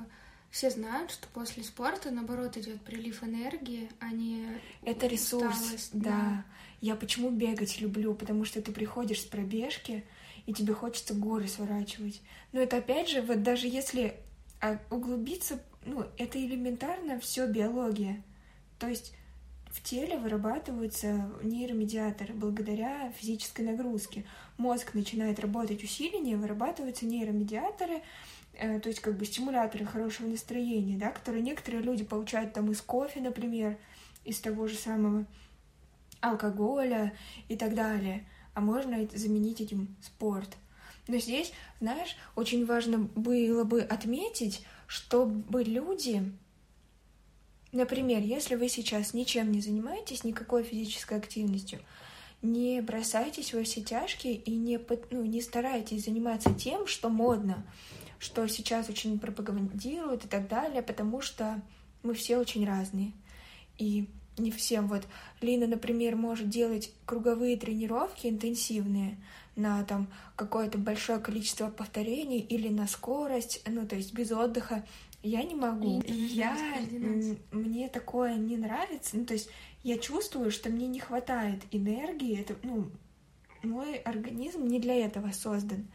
все 0.51 0.69
знают, 0.69 1.09
что 1.09 1.27
после 1.29 1.63
спорта, 1.63 2.11
наоборот, 2.11 2.55
идет 2.55 2.81
прилив 2.81 3.23
энергии, 3.23 3.89
а 3.99 4.11
не 4.11 4.45
Это 4.83 5.07
ресурс, 5.07 5.55
усталость. 5.55 5.89
да. 5.93 6.09
да. 6.09 6.45
Я 6.81 6.95
почему 6.95 7.31
бегать 7.31 7.81
люблю? 7.81 8.13
Потому 8.13 8.45
что 8.45 8.61
ты 8.61 8.71
приходишь 8.71 9.21
с 9.21 9.25
пробежки, 9.25 10.05
и 10.45 10.53
тебе 10.53 10.75
хочется 10.75 11.15
горы 11.15 11.47
сворачивать. 11.47 12.21
Но 12.51 12.59
это 12.59 12.77
опять 12.77 13.09
же, 13.09 13.23
вот 13.23 13.41
даже 13.41 13.67
если 13.67 14.19
а, 14.59 14.79
углубиться 14.91 15.59
ну, 15.83 16.05
это 16.17 16.39
элементарно 16.39 17.19
все 17.19 17.47
биология. 17.47 18.21
То 18.77 18.87
есть 18.87 19.15
в 19.71 19.81
теле 19.81 20.17
вырабатываются 20.17 21.31
нейромедиаторы 21.43 22.33
благодаря 22.33 23.11
физической 23.13 23.61
нагрузке. 23.61 24.25
Мозг 24.57 24.93
начинает 24.93 25.39
работать 25.39 25.83
усиленнее, 25.83 26.37
вырабатываются 26.37 27.05
нейромедиаторы, 27.05 28.01
э, 28.53 28.79
то 28.79 28.89
есть 28.89 28.99
как 28.99 29.17
бы 29.17 29.25
стимуляторы 29.25 29.85
хорошего 29.85 30.27
настроения, 30.27 30.97
да, 30.97 31.11
которые 31.11 31.41
некоторые 31.41 31.81
люди 31.81 32.03
получают 32.03 32.53
там 32.53 32.69
из 32.71 32.81
кофе, 32.81 33.21
например, 33.21 33.77
из 34.25 34.39
того 34.41 34.67
же 34.67 34.75
самого 34.75 35.25
алкоголя 36.19 37.13
и 37.47 37.55
так 37.55 37.73
далее. 37.73 38.27
А 38.53 38.59
можно 38.59 39.07
заменить 39.13 39.61
этим 39.61 39.95
спорт. 40.01 40.57
Но 41.07 41.17
здесь, 41.17 41.53
знаешь, 41.79 42.17
очень 42.35 42.65
важно 42.65 42.99
было 42.99 43.63
бы 43.63 43.81
отметить, 43.81 44.65
чтобы 44.87 45.63
люди... 45.63 46.31
Например, 47.71 48.21
если 48.21 48.55
вы 48.55 48.67
сейчас 48.67 49.13
ничем 49.13 49.51
не 49.51 49.61
занимаетесь, 49.61 50.23
никакой 50.23 50.63
физической 50.63 51.17
активностью, 51.17 51.79
не 52.41 52.81
бросайтесь 52.81 53.53
во 53.53 53.63
все 53.63 53.81
тяжкие 53.81 54.35
и 54.35 54.55
не, 54.55 54.79
ну, 55.11 55.23
не 55.23 55.41
старайтесь 55.41 56.05
заниматься 56.05 56.53
тем, 56.53 56.87
что 56.87 57.09
модно, 57.09 57.65
что 58.19 58.45
сейчас 58.47 58.89
очень 58.89 59.19
пропагандируют 59.19 60.25
и 60.25 60.27
так 60.27 60.47
далее, 60.47 60.81
потому 60.81 61.21
что 61.21 61.61
мы 62.03 62.13
все 62.13 62.37
очень 62.37 62.67
разные. 62.67 63.13
И 63.77 64.07
не 64.37 64.51
всем. 64.51 64.87
Вот 64.87 65.03
Лина, 65.39 65.67
например, 65.67 66.15
может 66.15 66.49
делать 66.49 66.91
круговые 67.05 67.57
тренировки 67.57 68.27
интенсивные 68.27 69.17
на 69.55 69.83
там 69.83 70.07
какое-то 70.35 70.77
большое 70.77 71.19
количество 71.19 71.69
повторений 71.69 72.39
или 72.39 72.69
на 72.69 72.87
скорость, 72.87 73.61
ну 73.67 73.85
то 73.85 73.95
есть 73.95 74.13
без 74.13 74.31
отдыха. 74.31 74.85
Я 75.23 75.43
не 75.43 75.55
могу. 75.55 76.01
И 76.01 76.11
я 76.11 76.57
мне 77.51 77.89
такое 77.89 78.35
не 78.35 78.57
нравится. 78.57 79.17
Ну 79.17 79.25
то 79.25 79.33
есть 79.33 79.49
я 79.83 79.97
чувствую, 79.97 80.51
что 80.51 80.69
мне 80.69 80.87
не 80.87 80.99
хватает 80.99 81.61
энергии. 81.71 82.39
Это 82.39 82.55
ну 82.63 82.89
мой 83.63 83.97
организм 83.97 84.65
не 84.65 84.79
для 84.79 85.05
этого 85.05 85.31
создан. 85.31 85.87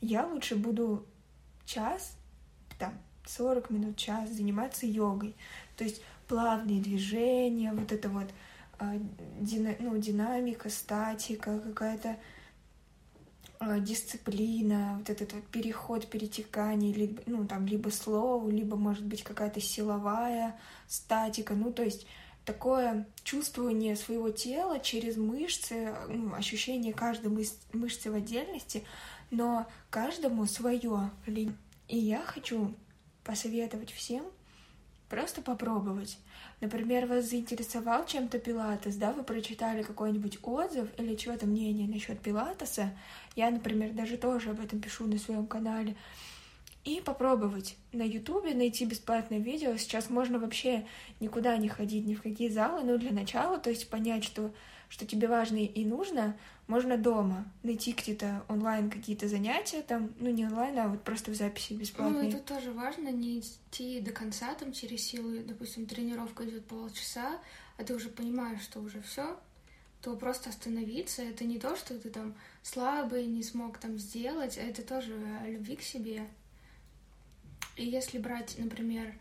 Я 0.00 0.26
лучше 0.26 0.56
буду 0.56 1.06
час, 1.66 2.16
там, 2.78 2.94
40 3.26 3.70
минут, 3.70 3.96
час 3.96 4.30
заниматься 4.30 4.86
йогой. 4.86 5.36
То 5.76 5.84
есть 5.84 6.02
плавные 6.26 6.80
движения, 6.80 7.72
вот 7.72 7.92
это 7.92 8.08
вот 8.08 8.28
а, 8.78 8.96
дина, 9.40 9.76
ну, 9.78 9.98
динамика, 9.98 10.70
статика, 10.70 11.60
какая-то 11.60 12.16
дисциплина, 13.60 14.96
вот 14.98 15.10
этот 15.10 15.34
вот 15.34 15.44
переход, 15.48 16.08
перетекание, 16.08 16.94
либо, 16.94 17.22
ну, 17.26 17.46
там, 17.46 17.66
либо 17.66 17.90
слово, 17.90 18.48
либо, 18.48 18.76
может 18.76 19.04
быть, 19.04 19.22
какая-то 19.22 19.60
силовая 19.60 20.58
статика, 20.88 21.54
ну, 21.54 21.70
то 21.70 21.82
есть 21.82 22.06
такое 22.46 23.06
чувствование 23.22 23.96
своего 23.96 24.30
тела 24.30 24.80
через 24.80 25.18
мышцы, 25.18 25.94
ну, 26.08 26.34
ощущение 26.34 26.94
каждой 26.94 27.28
мыш 27.28 27.48
мышцы 27.74 28.10
в 28.10 28.14
отдельности, 28.14 28.84
но 29.30 29.66
каждому 29.90 30.46
свое. 30.46 31.10
И 31.26 31.98
я 31.98 32.22
хочу 32.22 32.74
посоветовать 33.24 33.92
всем 33.92 34.24
Просто 35.10 35.42
попробовать. 35.42 36.18
Например, 36.60 37.04
вас 37.06 37.28
заинтересовал 37.28 38.06
чем-то 38.06 38.38
пилатес, 38.38 38.94
да, 38.94 39.12
вы 39.12 39.24
прочитали 39.24 39.82
какой-нибудь 39.82 40.38
отзыв 40.44 40.88
или 40.98 41.16
чего-то 41.16 41.46
мнение 41.46 41.88
насчет 41.88 42.20
пилатеса. 42.20 42.96
Я, 43.34 43.50
например, 43.50 43.92
даже 43.92 44.16
тоже 44.16 44.50
об 44.50 44.60
этом 44.60 44.80
пишу 44.80 45.08
на 45.08 45.18
своем 45.18 45.48
канале. 45.48 45.96
И 46.84 47.02
попробовать 47.04 47.76
на 47.92 48.04
Ютубе 48.04 48.54
найти 48.54 48.84
бесплатное 48.84 49.40
видео. 49.40 49.76
Сейчас 49.76 50.10
можно 50.10 50.38
вообще 50.38 50.86
никуда 51.18 51.56
не 51.56 51.68
ходить, 51.68 52.06
ни 52.06 52.14
в 52.14 52.22
какие 52.22 52.48
залы, 52.48 52.84
но 52.84 52.96
для 52.96 53.10
начала, 53.10 53.58
то 53.58 53.68
есть 53.68 53.90
понять, 53.90 54.22
что 54.22 54.52
что 54.90 55.06
тебе 55.06 55.28
важно 55.28 55.56
и 55.56 55.84
нужно, 55.84 56.36
можно 56.66 56.98
дома 56.98 57.50
найти 57.62 57.92
где-то 57.92 58.44
онлайн 58.48 58.90
какие-то 58.90 59.28
занятия, 59.28 59.82
там, 59.82 60.12
ну 60.18 60.30
не 60.30 60.44
онлайн, 60.44 60.78
а 60.78 60.88
вот 60.88 61.02
просто 61.04 61.30
в 61.30 61.34
записи 61.34 61.72
бесплатные. 61.74 62.24
Ну, 62.24 62.28
это 62.28 62.38
тоже 62.38 62.72
важно, 62.72 63.08
не 63.08 63.38
идти 63.38 64.00
до 64.00 64.10
конца 64.10 64.52
там 64.54 64.72
через 64.72 65.02
силу, 65.02 65.42
допустим, 65.44 65.86
тренировка 65.86 66.44
идет 66.44 66.66
полчаса, 66.66 67.38
а 67.78 67.84
ты 67.84 67.94
уже 67.94 68.08
понимаешь, 68.08 68.62
что 68.62 68.80
уже 68.80 69.00
все, 69.00 69.38
то 70.02 70.16
просто 70.16 70.50
остановиться. 70.50 71.22
Это 71.22 71.44
не 71.44 71.58
то, 71.58 71.76
что 71.76 71.96
ты 71.96 72.10
там 72.10 72.34
слабый, 72.62 73.26
не 73.26 73.44
смог 73.44 73.78
там 73.78 73.96
сделать, 73.96 74.58
а 74.58 74.62
это 74.62 74.82
тоже 74.82 75.14
о 75.42 75.48
любви 75.48 75.76
к 75.76 75.82
себе. 75.82 76.26
И 77.76 77.86
если 77.86 78.18
брать, 78.18 78.56
например, 78.58 79.14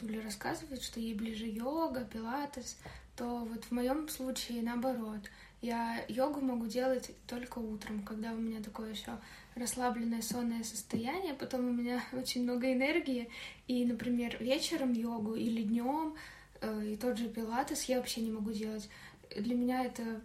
Туля 0.00 0.20
рассказывает, 0.20 0.82
что 0.82 0.98
ей 0.98 1.14
ближе 1.14 1.46
йога, 1.46 2.04
пилатес, 2.04 2.76
то 3.16 3.44
вот 3.44 3.64
в 3.64 3.70
моем 3.72 4.08
случае 4.08 4.62
наоборот. 4.62 5.30
Я 5.60 6.04
йогу 6.08 6.40
могу 6.40 6.66
делать 6.66 7.12
только 7.28 7.60
утром, 7.60 8.02
когда 8.02 8.32
у 8.32 8.36
меня 8.36 8.60
такое 8.60 8.90
еще 8.90 9.18
расслабленное 9.54 10.20
сонное 10.20 10.64
состояние, 10.64 11.34
потом 11.34 11.68
у 11.68 11.72
меня 11.72 12.02
очень 12.12 12.42
много 12.42 12.72
энергии, 12.72 13.28
и, 13.68 13.84
например, 13.84 14.36
вечером 14.40 14.92
йогу 14.92 15.36
или 15.36 15.62
днем 15.62 16.16
э, 16.60 16.92
и 16.92 16.96
тот 16.96 17.18
же 17.18 17.28
пилатес 17.28 17.84
я 17.84 17.98
вообще 17.98 18.22
не 18.22 18.32
могу 18.32 18.50
делать. 18.50 18.88
Для 19.36 19.54
меня 19.54 19.84
это 19.84 20.20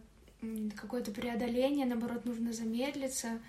какое-то 0.76 1.12
преодоление, 1.12 1.86
наоборот, 1.86 2.26
нужно 2.26 2.54
замедлиться. 2.54 3.40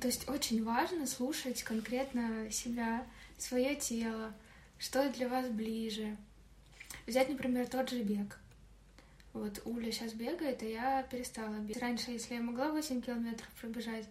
То 0.00 0.08
есть 0.08 0.28
очень 0.28 0.62
важно 0.64 1.06
слушать 1.06 1.62
конкретно 1.62 2.50
себя, 2.50 3.06
свое 3.38 3.74
тело, 3.76 4.34
что 4.78 5.08
для 5.10 5.28
вас 5.28 5.48
ближе. 5.48 6.16
Взять, 7.06 7.28
например, 7.28 7.66
тот 7.66 7.88
же 7.90 8.02
бег. 8.02 8.38
Вот 9.36 9.60
Уля 9.64 9.92
сейчас 9.92 10.12
бегает, 10.14 10.62
а 10.62 10.66
я 10.66 11.02
перестала 11.02 11.54
бегать. 11.54 11.82
Раньше, 11.82 12.10
если 12.10 12.34
я 12.34 12.40
могла 12.40 12.70
8 12.70 13.02
километров 13.02 13.48
пробежать, 13.60 14.06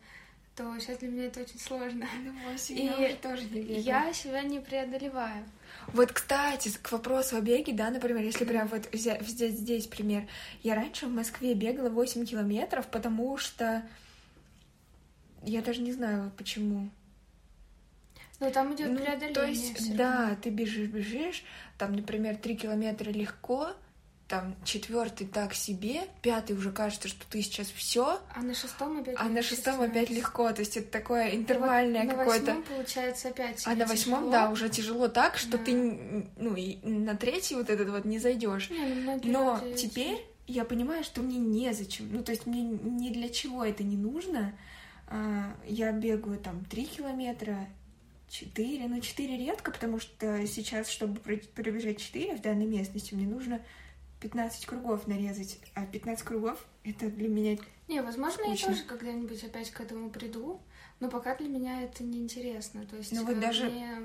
то 0.55 0.77
сейчас 0.79 0.99
для 0.99 1.09
меня 1.09 1.25
это 1.25 1.41
очень 1.41 1.59
сложно. 1.59 2.07
Ну, 2.23 2.31
8 2.51 2.77
и 2.77 2.85
я 2.85 2.93
уже 2.93 3.15
тоже 3.15 3.43
не 3.45 3.61
бегаю. 3.61 3.81
Я 3.81 4.13
себя 4.13 4.41
не 4.43 4.59
преодолеваю. 4.59 5.43
Вот, 5.87 6.11
кстати, 6.11 6.71
к 6.81 6.91
вопросу 6.91 7.37
о 7.37 7.41
беге, 7.41 7.73
да, 7.73 7.89
например, 7.89 8.23
если 8.23 8.45
прям 8.45 8.67
вот 8.67 8.87
взять 8.93 9.27
здесь, 9.27 9.55
здесь 9.55 9.87
пример. 9.87 10.27
Я 10.63 10.75
раньше 10.75 11.07
в 11.07 11.11
Москве 11.11 11.55
бегала 11.55 11.89
8 11.89 12.25
километров, 12.25 12.87
потому 12.87 13.37
что 13.37 13.83
я 15.43 15.61
даже 15.61 15.81
не 15.81 15.91
знаю, 15.91 16.31
почему. 16.37 16.89
Ну, 18.39 18.51
там 18.51 18.75
идет 18.75 18.91
ну, 18.91 18.97
преодоление. 18.97 19.33
То 19.33 19.45
есть, 19.45 19.95
да, 19.95 20.37
ты 20.41 20.49
бежишь, 20.49 20.89
бежишь, 20.89 21.43
там, 21.77 21.95
например, 21.95 22.37
3 22.37 22.55
километра 22.55 23.09
легко, 23.09 23.73
там 24.27 24.55
четвертый 24.63 25.27
так 25.27 25.53
себе, 25.53 26.01
пятый 26.21 26.55
уже 26.55 26.71
кажется, 26.71 27.07
что 27.07 27.25
ты 27.29 27.43
сейчас 27.43 27.67
все, 27.67 28.19
а 28.33 28.41
на 28.41 28.55
шестом 28.55 28.99
опять 28.99 29.15
а 29.19 29.25
на 29.25 29.43
шестом 29.43 29.81
опять 29.81 30.09
легко, 30.09 30.51
то 30.51 30.61
есть 30.61 30.77
это 30.77 30.91
такое 30.91 31.35
интервальное 31.35 32.03
вот 32.05 32.15
какое-то. 32.15 32.45
На 32.45 32.59
восьмом 32.59 32.63
получается 32.63 33.27
опять. 33.29 33.63
А 33.65 33.75
на 33.75 33.85
восьмом, 33.85 34.19
тяжело. 34.21 34.31
да, 34.31 34.49
уже 34.49 34.69
тяжело 34.69 35.07
так, 35.09 35.37
что 35.37 35.57
да. 35.57 35.63
ты, 35.63 35.73
ну 36.37 36.55
и 36.55 36.77
на 36.83 37.15
третий 37.15 37.55
вот 37.55 37.69
этот 37.69 37.89
вот 37.89 38.05
не 38.05 38.17
зайдешь. 38.17 38.71
Не, 38.71 39.29
Но 39.29 39.61
теперь 39.77 40.25
я 40.47 40.65
понимаю, 40.65 41.03
что 41.03 41.21
мне 41.21 41.37
незачем, 41.37 42.11
ну 42.11 42.23
то 42.23 42.31
есть 42.31 42.47
мне 42.47 42.63
ни 42.63 43.09
для 43.09 43.29
чего 43.29 43.63
это 43.63 43.83
не 43.83 43.97
нужно. 43.97 44.57
А, 45.07 45.55
я 45.67 45.91
бегаю 45.91 46.39
там 46.39 46.65
три 46.65 46.85
километра, 46.85 47.67
четыре, 48.27 48.87
ну 48.87 48.99
четыре 49.01 49.37
редко, 49.37 49.71
потому 49.71 49.99
что 49.99 50.47
сейчас, 50.47 50.89
чтобы 50.89 51.19
пробежать 51.53 51.99
четыре 51.99 52.35
в 52.35 52.41
данной 52.41 52.65
местности, 52.65 53.13
мне 53.13 53.27
нужно 53.27 53.61
15 54.25 54.65
кругов 54.65 55.05
нарезать, 55.05 55.59
а 55.75 55.85
15 55.85 56.25
кругов— 56.25 56.65
это 56.83 57.11
для 57.11 57.29
меня 57.29 57.59
Не, 57.87 58.01
возможно, 58.01 58.43
скучно. 58.43 58.69
я 58.71 58.73
тоже 58.73 58.83
когда-нибудь 58.83 59.43
опять 59.43 59.69
к 59.69 59.79
этому 59.79 60.09
приду, 60.09 60.59
но 60.99 61.11
пока 61.11 61.35
для 61.35 61.47
меня 61.47 61.83
это 61.83 62.03
неинтересно. 62.03 62.87
То 62.87 62.95
есть 62.95 63.11
ну, 63.11 63.23
вот 63.23 63.39
даже... 63.39 63.69
мне 63.69 63.99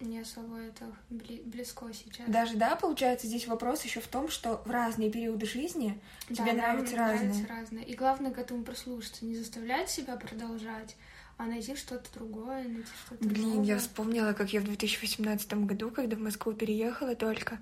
не 0.00 0.18
особо 0.18 0.58
это 0.58 0.84
близко 1.08 1.86
сейчас. 1.94 2.28
Даже, 2.28 2.58
да, 2.58 2.76
получается, 2.76 3.26
здесь 3.26 3.46
вопрос 3.46 3.84
еще 3.84 4.00
в 4.00 4.06
том, 4.06 4.28
что 4.28 4.60
в 4.66 4.70
разные 4.70 5.10
периоды 5.10 5.46
жизни 5.46 5.98
да, 6.28 6.34
тебе 6.34 6.52
нравится 6.52 6.94
разное. 6.94 7.28
нравится 7.28 7.46
разное. 7.48 7.82
И 7.84 7.94
главное 7.94 8.32
к 8.32 8.38
этому 8.38 8.64
прислушаться, 8.64 9.24
не 9.24 9.34
заставлять 9.34 9.88
себя 9.88 10.16
продолжать, 10.16 10.94
а 11.38 11.46
найти 11.46 11.74
что-то 11.74 12.12
другое, 12.12 12.64
найти 12.64 12.90
что-то 13.06 13.24
Блин, 13.26 13.48
новое. 13.48 13.64
я 13.64 13.78
вспомнила, 13.78 14.34
как 14.34 14.52
я 14.52 14.60
в 14.60 14.64
2018 14.64 15.54
году, 15.64 15.90
когда 15.90 16.16
в 16.16 16.20
Москву 16.20 16.52
переехала 16.52 17.14
только, 17.16 17.58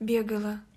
бегала 0.00 0.60
Э, 0.64 0.73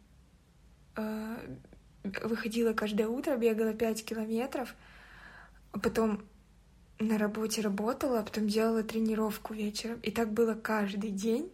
выходила 2.03 2.73
каждое 2.73 3.07
утро, 3.07 3.35
бегала 3.37 3.73
5 3.73 4.05
километров, 4.05 4.75
а 5.71 5.79
потом 5.79 6.23
на 6.99 7.17
работе 7.17 7.61
работала, 7.61 8.19
а 8.19 8.23
потом 8.23 8.47
делала 8.47 8.83
тренировку 8.83 9.53
вечером. 9.53 9.99
И 10.01 10.11
так 10.11 10.31
было 10.31 10.53
каждый 10.53 11.11
день, 11.11 11.51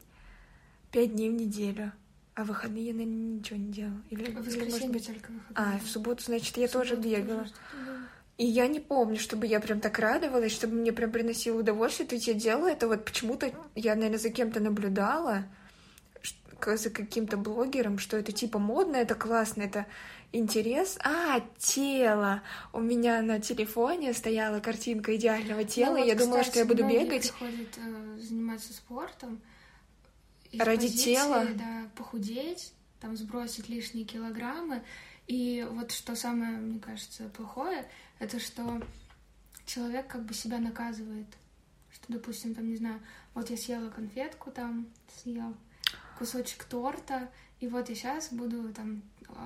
пять 0.92 1.14
дней 1.14 1.30
в 1.30 1.34
неделю. 1.34 1.92
А 2.36 2.44
в 2.44 2.48
выходные 2.48 2.88
я, 2.88 2.94
наверное, 2.94 3.38
ничего 3.38 3.60
не 3.60 3.72
делала. 3.72 4.02
Или, 4.10 4.32
в 4.32 4.48
или 4.48 4.72
может 4.72 4.90
быть... 4.90 5.06
только 5.06 5.32
выходные. 5.32 5.76
А, 5.76 5.80
в 5.80 5.88
субботу, 5.88 6.24
значит, 6.24 6.58
я 6.58 6.68
тоже 6.68 6.96
бегала. 6.96 7.48
И 8.38 8.46
я 8.46 8.68
не 8.68 8.80
помню, 8.80 9.20
чтобы 9.20 9.46
я 9.46 9.60
прям 9.60 9.80
так 9.80 10.00
радовалась, 10.00 10.52
чтобы 10.52 10.74
мне 10.76 10.92
прям 10.92 11.12
приносило 11.12 11.60
удовольствие. 11.60 12.08
То 12.08 12.16
есть 12.16 12.28
я 12.28 12.34
делала 12.34 12.68
это 12.68 12.88
вот 12.88 13.06
почему-то, 13.06 13.54
я, 13.76 13.94
наверное, 13.94 14.18
за 14.18 14.32
кем-то 14.32 14.60
наблюдала, 14.60 15.44
за 16.62 16.89
каким-то 16.89 17.38
блогером, 17.38 18.00
что 18.00 18.18
это 18.18 18.32
типа 18.32 18.60
модно, 18.60 18.98
это 18.98 19.16
классно, 19.16 19.63
это 19.63 19.86
интерес. 20.32 20.98
А, 21.04 21.42
тело. 21.58 22.42
У 22.74 22.80
меня 22.80 23.22
на 23.22 23.39
телефоне 23.39 24.13
стояла 24.13 24.60
картинка 24.60 25.16
идеального 25.16 25.63
тела, 25.63 25.94
ну, 25.94 26.00
вот, 26.00 26.06
и 26.06 26.08
я 26.08 26.16
кстати, 26.16 26.28
думала, 26.28 26.44
что 26.44 26.60
я 26.60 26.66
буду 26.66 26.88
бегать. 26.88 27.32
приходят 27.32 27.78
э, 27.78 28.20
заниматься 28.20 28.74
спортом. 28.74 29.42
Ради 30.58 30.88
позиции, 30.88 31.16
тела. 31.16 31.46
Да, 31.56 31.88
похудеть, 31.96 32.74
там 33.00 33.16
сбросить 33.16 33.70
лишние 33.70 34.06
килограммы. 34.06 34.84
И 35.28 35.66
вот 35.72 35.92
что 35.92 36.16
самое, 36.16 36.58
мне 36.58 36.80
кажется, 36.80 37.30
плохое, 37.30 37.88
это 38.20 38.39
что 38.39 38.82
человек 39.66 40.08
как 40.08 40.26
бы 40.26 40.34
себя 40.34 40.60
наказывает. 40.60 41.28
Что, 41.92 42.13
допустим, 42.13 42.56
там, 42.56 42.68
не 42.68 42.76
знаю, 42.76 43.00
вот 43.34 43.50
я 43.50 43.58
съела 43.58 43.89
конфетку 43.89 44.52
там, 44.52 44.88
съел, 45.22 45.56
кусочек 46.24 46.64
торта, 46.64 47.30
и 47.60 47.68
вот 47.68 47.90
я 47.90 47.96
сейчас 47.96 48.32
буду 48.32 48.74
там 48.74 49.02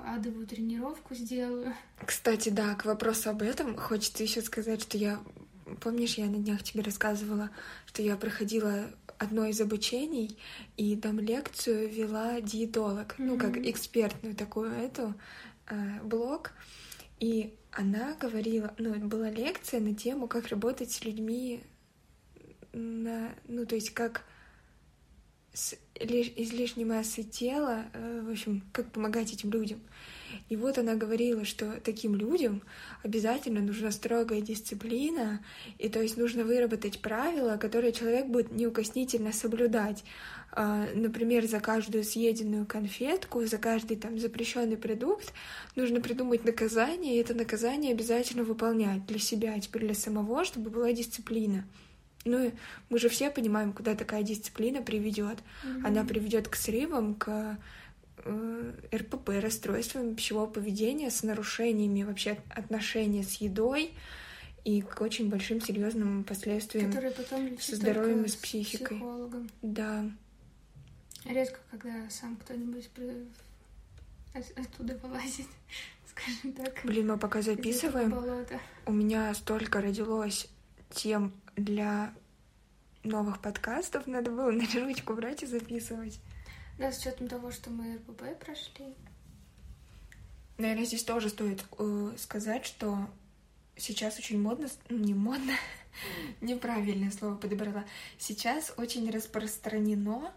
адовую 0.05 0.45
тренировку 0.45 1.15
сделаю. 1.15 1.73
Кстати, 2.05 2.49
да, 2.49 2.75
к 2.75 2.85
вопросу 2.85 3.31
об 3.31 3.41
этом 3.41 3.75
хочется 3.75 4.21
еще 4.21 4.41
сказать, 4.41 4.83
что 4.83 4.95
я, 4.95 5.19
помнишь, 5.81 6.19
я 6.19 6.27
на 6.27 6.37
днях 6.37 6.61
тебе 6.61 6.83
рассказывала, 6.83 7.49
что 7.87 8.03
я 8.03 8.15
проходила 8.15 8.91
одно 9.17 9.47
из 9.47 9.59
обучений, 9.59 10.37
и 10.77 10.95
там 10.95 11.19
лекцию 11.19 11.89
вела 11.89 12.41
диетолог, 12.41 13.13
mm-hmm. 13.13 13.25
ну, 13.25 13.39
как 13.39 13.57
экспертную 13.57 14.35
такую 14.35 14.71
эту 14.71 15.15
э, 15.65 15.99
блог. 16.03 16.51
И 17.19 17.55
она 17.71 18.13
говорила, 18.13 18.71
ну, 18.77 18.93
была 19.07 19.31
лекция 19.31 19.79
на 19.79 19.95
тему, 19.95 20.27
как 20.27 20.49
работать 20.49 20.91
с 20.91 21.03
людьми, 21.03 21.63
на, 22.71 23.33
ну, 23.47 23.65
то 23.65 23.73
есть 23.73 23.95
как 23.95 24.23
с 25.57 25.75
излишней 25.99 26.85
массой 26.85 27.23
тела, 27.23 27.85
э, 27.93 28.21
в 28.23 28.29
общем, 28.29 28.61
как 28.71 28.91
помогать 28.91 29.33
этим 29.33 29.49
людям. 29.49 29.79
И 30.49 30.55
вот 30.55 30.77
она 30.77 30.93
говорила, 30.93 31.45
что 31.45 31.79
таким 31.83 32.13
людям 32.13 32.61
обязательно 33.01 33.61
нужна 33.61 33.89
строгая 33.91 34.41
дисциплина, 34.41 35.43
и 35.79 35.89
то 35.89 35.99
есть 35.99 36.15
нужно 36.15 36.43
выработать 36.43 37.01
правила, 37.01 37.57
которые 37.57 37.91
человек 37.91 38.27
будет 38.27 38.51
неукоснительно 38.51 39.33
соблюдать. 39.33 40.03
А, 40.51 40.85
например, 40.93 41.47
за 41.47 41.59
каждую 41.59 42.03
съеденную 42.03 42.67
конфетку, 42.67 43.43
за 43.45 43.57
каждый 43.57 43.97
там 43.97 44.19
запрещенный 44.19 44.77
продукт 44.77 45.33
нужно 45.75 46.01
придумать 46.01 46.45
наказание, 46.45 47.15
и 47.15 47.19
это 47.19 47.33
наказание 47.33 47.93
обязательно 47.93 48.43
выполнять 48.43 49.07
для 49.07 49.17
себя, 49.17 49.59
теперь 49.59 49.85
для 49.85 49.95
самого, 49.95 50.45
чтобы 50.45 50.69
была 50.69 50.91
дисциплина. 50.93 51.65
Ну, 52.27 52.51
мы 52.89 52.99
же 52.99 53.09
все 53.09 53.29
понимаем, 53.29 53.73
куда 53.73 53.95
такая 53.95 54.23
дисциплина 54.23 54.81
приведет. 54.81 55.39
Mm-hmm. 55.63 55.87
Она 55.87 56.03
приведет 56.03 56.47
к 56.47 56.55
срывам, 56.55 57.15
к 57.15 57.57
Э, 58.29 58.73
РПП, 58.93 59.29
расстройствами 59.41 60.13
пищевого 60.13 60.47
поведения 60.47 61.09
с 61.09 61.23
нарушениями 61.23 62.03
вообще 62.03 62.37
отношения 62.49 63.23
с 63.23 63.35
едой 63.35 63.93
и 64.65 64.81
к 64.81 64.99
очень 64.99 65.29
большим 65.29 65.61
серьезным 65.61 66.25
последствиям 66.25 66.87
Которые 66.87 67.11
потом 67.11 67.57
со 67.59 67.75
здоровьем 67.75 68.23
и 68.23 68.27
с 68.27 68.35
психикой. 68.35 68.97
Психологом. 68.97 69.49
Да. 69.61 70.05
Редко, 71.25 71.59
когда 71.71 72.09
сам 72.09 72.35
кто-нибудь 72.37 72.89
при... 72.89 73.27
оттуда 74.33 74.97
вылазит, 74.97 75.47
скажем 76.09 76.51
так. 76.51 76.81
Блин, 76.83 77.07
мы 77.07 77.17
пока 77.17 77.41
записываем, 77.41 78.13
у 78.85 78.91
меня 78.91 79.33
столько 79.35 79.79
родилось 79.79 80.49
тем 80.89 81.31
для 81.57 82.13
новых 83.03 83.41
подкастов, 83.41 84.07
надо 84.07 84.31
было 84.31 84.51
на 84.51 84.65
ручку 84.79 85.13
брать 85.13 85.43
и 85.43 85.47
записывать. 85.47 86.19
Да, 86.77 86.91
с 86.91 86.99
учетом 86.99 87.27
того, 87.27 87.51
что 87.51 87.69
мы 87.69 87.95
РПП 87.95 88.39
прошли. 88.39 88.95
Наверное, 90.57 90.85
здесь 90.85 91.03
тоже 91.03 91.29
стоит 91.29 91.65
э, 91.77 92.13
сказать, 92.17 92.65
что 92.65 93.09
сейчас 93.75 94.17
очень 94.17 94.39
модно, 94.39 94.67
ну, 94.89 94.97
не 94.97 95.13
модно, 95.13 95.53
неправильное 96.41 97.11
слово 97.11 97.35
подобрала. 97.35 97.85
Сейчас 98.17 98.73
очень 98.77 99.09
распространено, 99.09 100.33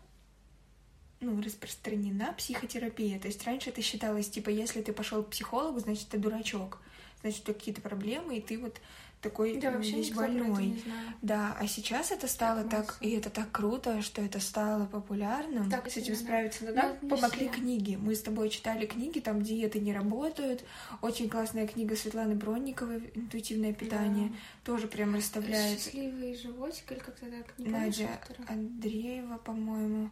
ну, 1.20 1.40
распространена 1.42 2.32
психотерапия. 2.34 3.18
То 3.18 3.28
есть 3.28 3.44
раньше 3.44 3.70
это 3.70 3.82
считалось, 3.82 4.30
типа, 4.30 4.48
если 4.50 4.80
ты 4.80 4.92
пошел 4.92 5.22
к 5.22 5.30
психологу, 5.30 5.78
значит, 5.78 6.08
ты 6.08 6.18
дурачок. 6.18 6.80
Значит, 7.20 7.42
у 7.42 7.44
тебя 7.44 7.54
какие-то 7.54 7.82
проблемы, 7.82 8.38
и 8.38 8.40
ты 8.40 8.58
вот 8.58 8.80
такой 9.20 9.58
да, 9.58 9.70
вообще 9.70 9.96
весь 9.96 10.12
больной. 10.12 10.82
Да, 11.22 11.56
а 11.58 11.66
сейчас 11.66 12.10
это 12.10 12.26
стало 12.26 12.64
так, 12.64 12.86
так 12.86 12.96
и 13.00 13.10
это 13.10 13.30
так 13.30 13.50
круто, 13.52 14.02
что 14.02 14.22
это 14.22 14.40
стало 14.40 14.86
популярным. 14.86 15.70
Так, 15.70 15.90
с 15.90 15.96
этим 15.96 16.14
справиться 16.14 16.64
но 16.64 16.72
нам 16.72 16.96
помогли 16.96 17.48
все. 17.48 17.60
книги. 17.60 17.96
Мы 17.96 18.14
с 18.14 18.22
тобой 18.22 18.48
читали 18.48 18.86
книги, 18.86 19.20
там 19.20 19.42
диеты 19.42 19.80
не 19.80 19.92
работают. 19.92 20.64
Очень 21.02 21.28
классная 21.28 21.66
книга 21.66 21.96
Светланы 21.96 22.34
Бронниковой 22.34 23.10
«Интуитивное 23.14 23.72
питание». 23.72 24.28
Да. 24.28 24.34
Тоже 24.72 24.88
прям 24.88 25.14
расставляет. 25.14 25.80
Счастливый 25.80 26.34
животик 26.34 26.90
или 26.92 26.98
как-то 26.98 27.26
так, 27.26 27.58
не 27.58 27.68
Надя 27.68 28.08
Андреева, 28.48 29.38
по-моему. 29.38 30.10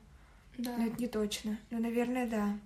Да. 0.59 0.77
Но 0.77 0.87
это 0.87 1.01
не 1.01 1.09
точно. 1.09 1.59
Ну, 1.71 1.79
наверное, 1.81 2.27
да. 2.27 2.59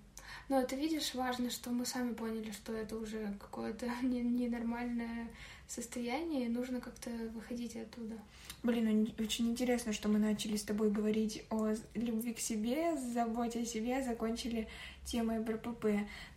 Но 0.48 0.60
это 0.60 0.76
видишь, 0.76 1.14
важно, 1.14 1.50
что 1.50 1.70
мы 1.70 1.86
сами 1.86 2.14
поняли, 2.14 2.50
что 2.50 2.72
это 2.72 2.96
уже 2.96 3.34
какое-то 3.40 3.86
ненормальное 4.02 5.28
состояние, 5.72 6.46
и 6.46 6.48
нужно 6.48 6.80
как-то 6.80 7.10
выходить 7.34 7.76
оттуда. 7.76 8.14
Блин, 8.62 9.06
ну, 9.18 9.24
очень 9.24 9.50
интересно, 9.50 9.92
что 9.92 10.08
мы 10.08 10.18
начали 10.18 10.56
с 10.56 10.62
тобой 10.62 10.90
говорить 10.90 11.44
о 11.50 11.74
любви 11.94 12.34
к 12.34 12.38
себе, 12.38 12.96
заботе 12.96 13.60
о 13.60 13.64
себе, 13.64 14.02
закончили 14.02 14.68
темой 15.04 15.40
БРПП. 15.40 15.86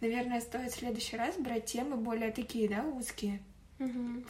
Наверное, 0.02 0.42
стоит 0.42 0.72
в 0.72 0.76
следующий 0.76 1.18
раз 1.18 1.36
брать 1.38 1.66
темы 1.66 1.98
более 1.98 2.32
такие, 2.32 2.70
да, 2.70 2.84
узкие. 2.84 3.42
Угу. 3.80 4.24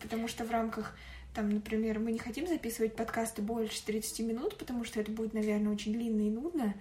Потому 0.00 0.28
что 0.28 0.44
в 0.44 0.50
рамках, 0.50 0.96
там, 1.34 1.50
например, 1.50 1.98
мы 1.98 2.12
не 2.12 2.18
хотим 2.18 2.46
записывать 2.46 2.94
подкасты 2.94 3.42
больше 3.42 3.84
30 3.84 4.20
минут, 4.20 4.56
потому 4.56 4.84
что 4.84 5.00
это 5.00 5.10
будет, 5.10 5.34
наверное, 5.34 5.72
очень 5.72 5.92
длинно 5.92 6.22
и 6.22 6.30
нудно. 6.30 6.74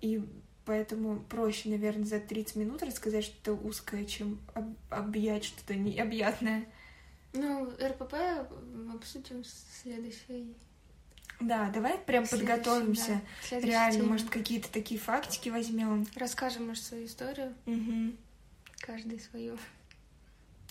И 0.00 0.22
Поэтому 0.64 1.18
проще, 1.28 1.70
наверное, 1.70 2.04
за 2.04 2.20
30 2.20 2.56
минут 2.56 2.82
рассказать 2.84 3.24
что-то 3.24 3.54
узкое, 3.54 4.04
чем 4.04 4.40
об 4.54 4.74
объять 4.90 5.44
что-то 5.44 5.74
необъятное. 5.74 6.66
Ну, 7.32 7.70
РПП 7.80 8.14
обсудим 8.94 9.42
в 9.42 9.46
следующей. 9.82 10.54
Да, 11.40 11.70
давай 11.70 11.98
прям 11.98 12.26
подготовимся. 12.26 13.20
Да, 13.50 13.60
Реально, 13.60 14.00
теме. 14.00 14.08
может, 14.10 14.30
какие-то 14.30 14.70
такие 14.70 15.00
фактики 15.00 15.48
возьмем. 15.48 16.06
Расскажем, 16.14 16.68
может, 16.68 16.84
свою 16.84 17.06
историю. 17.06 17.54
Угу. 17.66 18.12
Каждый 18.80 19.18
свою. 19.18 19.58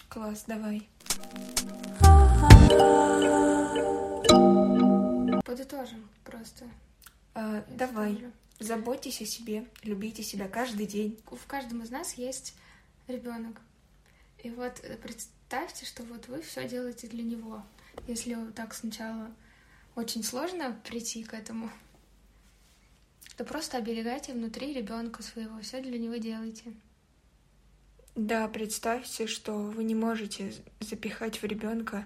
Класс, 0.08 0.46
давай. 0.48 0.88
Подытожим 5.44 6.08
просто. 6.24 6.66
А, 7.34 7.66
давай. 7.70 8.24
Заботьтесь 8.60 9.22
о 9.22 9.26
себе, 9.26 9.68
любите 9.84 10.22
себя 10.22 10.48
каждый 10.48 10.86
день. 10.86 11.20
В 11.26 11.48
каждом 11.48 11.82
из 11.82 11.90
нас 11.90 12.14
есть 12.14 12.56
ребенок. 13.08 13.60
И 14.44 14.52
вот 14.52 14.80
э, 14.84 14.98
представьте, 15.52 15.86
что 15.86 16.04
вот 16.04 16.30
вы 16.30 16.42
все 16.42 16.66
делаете 16.66 17.08
для 17.08 17.24
него. 17.24 17.62
Если 18.08 18.38
так 18.56 18.74
сначала 18.74 19.30
очень 19.98 20.24
сложно 20.24 20.80
прийти 20.88 21.26
к 21.26 21.34
этому, 21.34 21.70
то 23.36 23.44
просто 23.44 23.78
оберегайте 23.78 24.32
внутри 24.32 24.74
ребенка 24.74 25.22
своего, 25.24 25.60
все 25.60 25.82
для 25.82 26.00
него 26.00 26.16
делайте. 26.16 26.72
Да, 28.16 28.48
представьте, 28.48 29.28
что 29.28 29.52
вы 29.58 29.84
не 29.84 29.94
можете 29.94 30.54
запихать 30.80 31.42
в 31.42 31.44
ребенка 31.44 32.06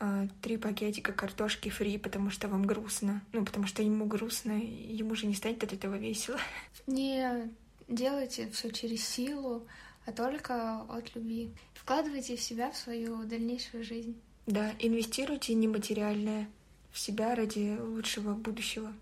а, 0.00 0.26
три 0.42 0.56
пакетика 0.56 1.12
картошки 1.12 1.68
фри, 1.68 1.96
потому 1.96 2.30
что 2.30 2.48
вам 2.48 2.66
грустно. 2.66 3.22
Ну, 3.32 3.44
потому 3.44 3.68
что 3.68 3.84
ему 3.84 4.06
грустно, 4.06 4.58
ему 4.60 5.14
же 5.14 5.26
не 5.26 5.34
станет 5.36 5.62
от 5.62 5.72
этого 5.72 5.94
весело. 5.94 6.40
Не 6.88 7.52
делайте 7.86 8.50
все 8.50 8.70
через 8.70 9.06
силу, 9.06 9.68
а 10.06 10.12
только 10.12 10.82
от 10.88 11.14
любви. 11.14 11.52
Вкладывайте 11.74 12.36
в 12.36 12.42
себя 12.42 12.70
в 12.70 12.76
свою 12.76 13.24
дальнейшую 13.24 13.84
жизнь. 13.84 14.20
Да, 14.46 14.72
инвестируйте 14.78 15.54
нематериальное 15.54 16.48
в 16.90 16.98
себя 16.98 17.34
ради 17.34 17.78
лучшего 17.78 18.34
будущего. 18.34 18.92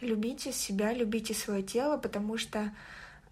Любите 0.00 0.52
себя, 0.52 0.92
любите 0.92 1.34
свое 1.34 1.62
тело, 1.62 1.96
потому 1.96 2.38
что 2.38 2.72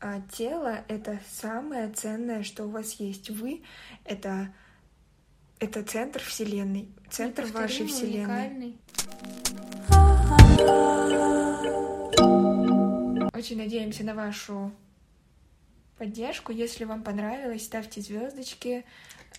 а, 0.00 0.20
тело— 0.32 0.84
это 0.88 1.20
самое 1.30 1.90
ценное, 1.92 2.42
что 2.42 2.64
у 2.64 2.70
вас 2.70 2.94
есть. 2.94 3.30
Вы— 3.30 3.62
это 4.04 4.52
это 5.62 5.84
центр 5.84 6.20
Вселенной, 6.20 6.88
центр 7.08 7.44
вашей 7.46 7.86
Вселенной. 7.86 8.76
Очень 13.32 13.58
надеемся 13.58 14.02
на 14.02 14.14
вашу 14.14 14.72
поддержку. 16.02 16.50
Если 16.50 16.84
вам 16.84 17.04
понравилось, 17.04 17.64
ставьте 17.64 18.00
звездочки, 18.00 18.84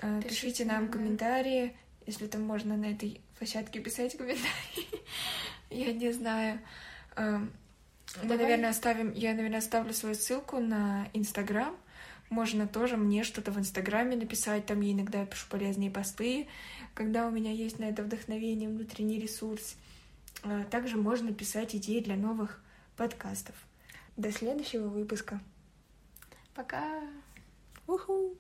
э, 0.02 0.22
пишите, 0.22 0.30
пишите 0.30 0.66
нам 0.66 0.88
комментарии. 0.88 1.76
Если 2.06 2.28
там 2.28 2.44
можно 2.44 2.78
на 2.78 2.86
этой 2.86 3.20
площадке 3.38 3.82
писать 3.82 4.16
комментарии, 4.16 5.02
я 5.70 5.92
не 5.92 6.14
знаю. 6.14 6.62
Эм, 7.18 7.52
мы, 8.24 8.38
наверное, 8.38 8.70
оставим, 8.70 9.12
я, 9.12 9.34
наверное, 9.34 9.60
оставлю 9.60 9.94
свою 9.94 10.16
ссылку 10.16 10.60
на 10.60 11.10
Инстаграм. 11.12 11.76
Можно 12.30 12.66
тоже 12.66 12.96
мне 12.96 13.26
что-то 13.26 13.52
в 13.52 13.60
Инстаграме 13.60 14.16
написать, 14.16 14.66
там 14.66 14.80
я 14.80 14.94
иногда 14.94 15.26
пишу 15.26 15.48
полезные 15.50 15.92
посты, 15.92 16.48
когда 16.94 17.28
у 17.28 17.32
меня 17.32 17.52
есть 17.52 17.78
на 17.78 17.84
это 17.84 18.04
вдохновение, 18.04 18.70
внутренний 18.70 19.20
ресурс. 19.20 19.76
А, 20.44 20.64
также 20.64 20.96
можно 20.96 21.34
писать 21.34 21.76
идеи 21.76 22.00
для 22.00 22.16
новых 22.16 22.64
подкастов. 22.96 23.56
До 24.16 24.32
следующего 24.32 24.88
выпуска. 24.88 25.42
Пока. 26.54 26.84
Уху. 27.88 28.38